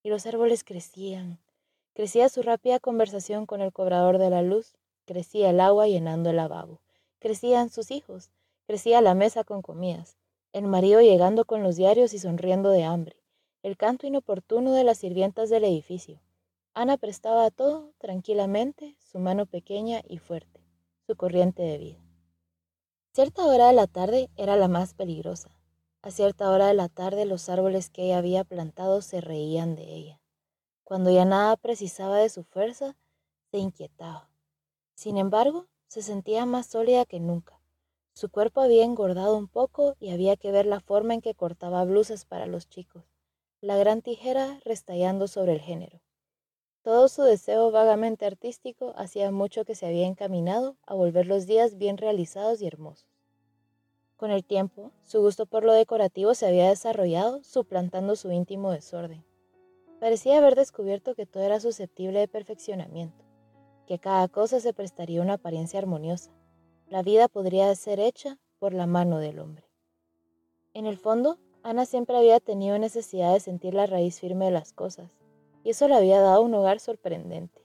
Y 0.02 0.08
los 0.08 0.26
árboles 0.26 0.64
crecían. 0.64 1.38
Crecía 1.94 2.28
su 2.28 2.42
rápida 2.42 2.80
conversación 2.80 3.46
con 3.46 3.60
el 3.60 3.72
cobrador 3.72 4.18
de 4.18 4.28
la 4.28 4.42
luz, 4.42 4.74
crecía 5.04 5.50
el 5.50 5.60
agua 5.60 5.86
llenando 5.86 6.30
el 6.30 6.36
lavabo, 6.36 6.80
crecían 7.20 7.70
sus 7.70 7.92
hijos, 7.92 8.32
crecía 8.66 9.00
la 9.00 9.14
mesa 9.14 9.44
con 9.44 9.62
comidas, 9.62 10.16
el 10.52 10.66
marido 10.66 11.00
llegando 11.00 11.44
con 11.44 11.62
los 11.62 11.76
diarios 11.76 12.12
y 12.12 12.18
sonriendo 12.18 12.70
de 12.70 12.82
hambre, 12.82 13.22
el 13.62 13.76
canto 13.76 14.08
inoportuno 14.08 14.72
de 14.72 14.82
las 14.82 14.98
sirvientas 14.98 15.48
del 15.48 15.62
edificio. 15.62 16.20
Ana 16.74 16.96
prestaba 16.96 17.44
a 17.44 17.50
todo 17.52 17.92
tranquilamente 17.98 18.96
su 18.98 19.20
mano 19.20 19.46
pequeña 19.46 20.02
y 20.08 20.18
fuerte, 20.18 20.60
su 21.06 21.14
corriente 21.14 21.62
de 21.62 21.78
vida. 21.78 22.05
Cierta 23.16 23.46
hora 23.46 23.68
de 23.68 23.72
la 23.72 23.86
tarde 23.86 24.28
era 24.36 24.56
la 24.56 24.68
más 24.68 24.92
peligrosa. 24.92 25.48
A 26.02 26.10
cierta 26.10 26.50
hora 26.50 26.66
de 26.66 26.74
la 26.74 26.90
tarde 26.90 27.24
los 27.24 27.48
árboles 27.48 27.88
que 27.88 28.02
ella 28.02 28.18
había 28.18 28.44
plantado 28.44 29.00
se 29.00 29.22
reían 29.22 29.74
de 29.74 29.84
ella. 29.84 30.20
Cuando 30.84 31.10
ya 31.10 31.24
nada 31.24 31.56
precisaba 31.56 32.18
de 32.18 32.28
su 32.28 32.44
fuerza, 32.44 32.94
se 33.50 33.56
inquietaba. 33.56 34.28
Sin 34.96 35.16
embargo, 35.16 35.64
se 35.86 36.02
sentía 36.02 36.44
más 36.44 36.66
sólida 36.66 37.06
que 37.06 37.18
nunca. 37.18 37.58
Su 38.12 38.28
cuerpo 38.28 38.60
había 38.60 38.84
engordado 38.84 39.34
un 39.38 39.48
poco 39.48 39.96
y 39.98 40.10
había 40.10 40.36
que 40.36 40.52
ver 40.52 40.66
la 40.66 40.80
forma 40.80 41.14
en 41.14 41.22
que 41.22 41.34
cortaba 41.34 41.82
blusas 41.86 42.26
para 42.26 42.44
los 42.44 42.68
chicos 42.68 43.04
la 43.62 43.78
gran 43.78 44.02
tijera 44.02 44.60
restallando 44.66 45.26
sobre 45.26 45.54
el 45.54 45.60
género. 45.60 46.02
Todo 46.86 47.08
su 47.08 47.22
deseo 47.22 47.72
vagamente 47.72 48.26
artístico 48.26 48.92
hacía 48.96 49.32
mucho 49.32 49.64
que 49.64 49.74
se 49.74 49.86
había 49.86 50.06
encaminado 50.06 50.76
a 50.86 50.94
volver 50.94 51.26
los 51.26 51.44
días 51.44 51.78
bien 51.78 51.96
realizados 51.98 52.62
y 52.62 52.68
hermosos. 52.68 53.08
Con 54.16 54.30
el 54.30 54.44
tiempo, 54.44 54.92
su 55.02 55.20
gusto 55.20 55.46
por 55.46 55.64
lo 55.64 55.72
decorativo 55.72 56.34
se 56.34 56.46
había 56.46 56.68
desarrollado, 56.68 57.42
suplantando 57.42 58.14
su 58.14 58.30
íntimo 58.30 58.70
desorden. 58.70 59.24
Parecía 59.98 60.38
haber 60.38 60.54
descubierto 60.54 61.16
que 61.16 61.26
todo 61.26 61.42
era 61.42 61.58
susceptible 61.58 62.20
de 62.20 62.28
perfeccionamiento, 62.28 63.24
que 63.88 63.98
cada 63.98 64.28
cosa 64.28 64.60
se 64.60 64.72
prestaría 64.72 65.22
una 65.22 65.32
apariencia 65.32 65.80
armoniosa. 65.80 66.30
La 66.88 67.02
vida 67.02 67.26
podría 67.26 67.74
ser 67.74 67.98
hecha 67.98 68.38
por 68.60 68.72
la 68.72 68.86
mano 68.86 69.18
del 69.18 69.40
hombre. 69.40 69.66
En 70.72 70.86
el 70.86 70.98
fondo, 70.98 71.40
Ana 71.64 71.84
siempre 71.84 72.16
había 72.16 72.38
tenido 72.38 72.78
necesidad 72.78 73.32
de 73.32 73.40
sentir 73.40 73.74
la 73.74 73.86
raíz 73.86 74.20
firme 74.20 74.44
de 74.44 74.52
las 74.52 74.72
cosas, 74.72 75.10
y 75.66 75.70
eso 75.70 75.88
le 75.88 75.96
había 75.96 76.20
dado 76.20 76.42
un 76.42 76.54
hogar 76.54 76.78
sorprendente. 76.78 77.60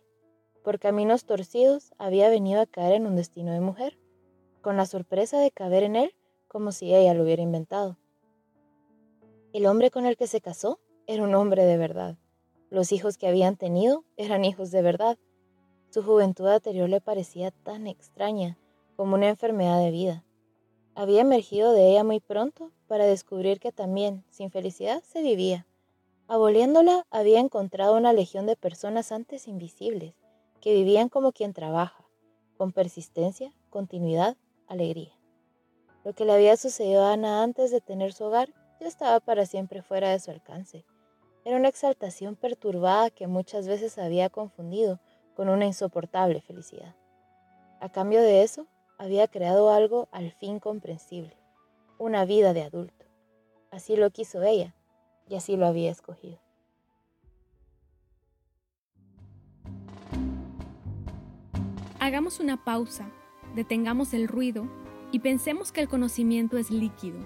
Por 0.63 0.79
caminos 0.79 1.25
torcidos 1.25 1.93
había 1.99 2.29
venido 2.29 2.59
a 2.59 2.65
caer 2.65 2.93
en 2.93 3.05
un 3.05 3.15
destino 3.15 3.51
de 3.51 3.59
mujer, 3.59 3.99
con 4.63 4.75
la 4.75 4.87
sorpresa 4.87 5.39
de 5.39 5.51
caber 5.51 5.83
en 5.83 5.95
él 5.95 6.15
como 6.47 6.71
si 6.71 6.95
ella 6.95 7.13
lo 7.13 7.21
hubiera 7.21 7.43
inventado. 7.43 7.99
El 9.53 9.67
hombre 9.67 9.91
con 9.91 10.07
el 10.07 10.17
que 10.17 10.25
se 10.25 10.41
casó 10.41 10.79
era 11.05 11.21
un 11.21 11.35
hombre 11.35 11.63
de 11.63 11.77
verdad. 11.77 12.17
Los 12.71 12.91
hijos 12.91 13.19
que 13.19 13.27
habían 13.27 13.55
tenido 13.55 14.03
eran 14.17 14.45
hijos 14.45 14.71
de 14.71 14.81
verdad. 14.81 15.19
Su 15.91 16.01
juventud 16.01 16.47
anterior 16.47 16.89
le 16.89 17.01
parecía 17.01 17.51
tan 17.51 17.85
extraña 17.85 18.57
como 18.95 19.13
una 19.13 19.29
enfermedad 19.29 19.77
de 19.79 19.91
vida. 19.91 20.25
Había 20.95 21.21
emergido 21.21 21.71
de 21.71 21.91
ella 21.91 22.03
muy 22.03 22.19
pronto 22.19 22.71
para 22.87 23.05
descubrir 23.05 23.59
que 23.59 23.71
también, 23.71 24.25
sin 24.31 24.49
felicidad, 24.49 25.03
se 25.03 25.21
vivía. 25.21 25.67
Aboliéndola, 26.33 27.05
había 27.11 27.41
encontrado 27.41 27.97
una 27.97 28.13
legión 28.13 28.45
de 28.45 28.55
personas 28.55 29.11
antes 29.11 29.49
invisibles, 29.49 30.13
que 30.61 30.73
vivían 30.73 31.09
como 31.09 31.33
quien 31.33 31.51
trabaja, 31.51 32.05
con 32.57 32.71
persistencia, 32.71 33.51
continuidad, 33.69 34.37
alegría. 34.65 35.11
Lo 36.05 36.13
que 36.13 36.23
le 36.23 36.31
había 36.31 36.55
sucedido 36.55 37.03
a 37.03 37.11
Ana 37.11 37.43
antes 37.43 37.69
de 37.69 37.81
tener 37.81 38.13
su 38.13 38.23
hogar 38.23 38.47
ya 38.79 38.87
estaba 38.87 39.19
para 39.19 39.45
siempre 39.45 39.81
fuera 39.81 40.11
de 40.11 40.21
su 40.21 40.31
alcance. 40.31 40.85
Era 41.43 41.57
una 41.57 41.67
exaltación 41.67 42.37
perturbada 42.37 43.09
que 43.09 43.27
muchas 43.27 43.67
veces 43.67 43.97
había 43.97 44.29
confundido 44.29 45.01
con 45.35 45.49
una 45.49 45.65
insoportable 45.65 46.39
felicidad. 46.39 46.95
A 47.81 47.89
cambio 47.89 48.21
de 48.21 48.43
eso, 48.43 48.67
había 48.97 49.27
creado 49.27 49.69
algo 49.69 50.07
al 50.13 50.31
fin 50.31 50.61
comprensible, 50.61 51.35
una 51.99 52.23
vida 52.23 52.53
de 52.53 52.63
adulto. 52.63 53.05
Así 53.69 53.97
lo 53.97 54.11
quiso 54.11 54.41
ella 54.43 54.73
y 55.31 55.35
así 55.35 55.55
lo 55.55 55.65
había 55.65 55.89
escogido. 55.89 56.39
Hagamos 61.99 62.41
una 62.41 62.65
pausa, 62.65 63.09
detengamos 63.55 64.13
el 64.13 64.27
ruido 64.27 64.67
y 65.13 65.19
pensemos 65.19 65.71
que 65.71 65.79
el 65.79 65.87
conocimiento 65.87 66.57
es 66.57 66.69
líquido, 66.69 67.19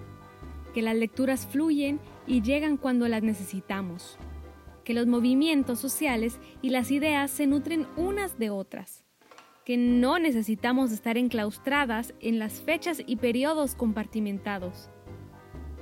que 0.75 0.83
las 0.83 0.95
lecturas 0.95 1.47
fluyen 1.47 1.99
y 2.27 2.43
llegan 2.43 2.77
cuando 2.77 3.07
las 3.07 3.23
necesitamos, 3.23 4.17
que 4.83 4.93
los 4.93 5.07
movimientos 5.07 5.79
sociales 5.79 6.39
y 6.61 6.69
las 6.69 6.91
ideas 6.91 7.31
se 7.31 7.47
nutren 7.47 7.87
unas 7.97 8.37
de 8.37 8.51
otras 8.51 9.03
que 9.65 9.77
no 9.77 10.19
necesitamos 10.19 10.91
estar 10.91 11.17
enclaustradas 11.17 12.13
en 12.19 12.37
las 12.37 12.61
fechas 12.61 13.01
y 13.03 13.15
periodos 13.15 13.73
compartimentados. 13.73 14.91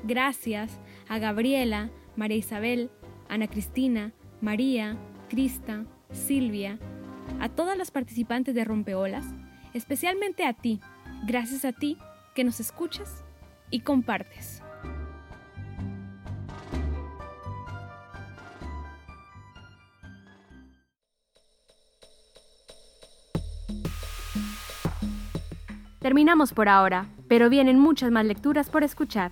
Gracias 0.05 0.79
a 1.09 1.19
Gabriela, 1.19 1.91
María 2.15 2.37
Isabel, 2.37 2.89
Ana 3.29 3.47
Cristina, 3.47 4.13
María, 4.41 4.97
Crista, 5.29 5.85
Silvia, 6.11 6.79
a 7.39 7.49
todas 7.49 7.77
las 7.77 7.91
participantes 7.91 8.55
de 8.55 8.63
Rompeolas, 8.63 9.25
especialmente 9.73 10.45
a 10.45 10.53
ti, 10.53 10.79
gracias 11.25 11.65
a 11.65 11.71
ti 11.71 11.97
que 12.35 12.43
nos 12.43 12.59
escuchas 12.59 13.23
y 13.69 13.81
compartes. 13.81 14.61
Terminamos 25.99 26.51
por 26.51 26.67
ahora, 26.67 27.07
pero 27.29 27.49
vienen 27.49 27.79
muchas 27.79 28.11
más 28.11 28.25
lecturas 28.25 28.69
por 28.69 28.83
escuchar. 28.83 29.31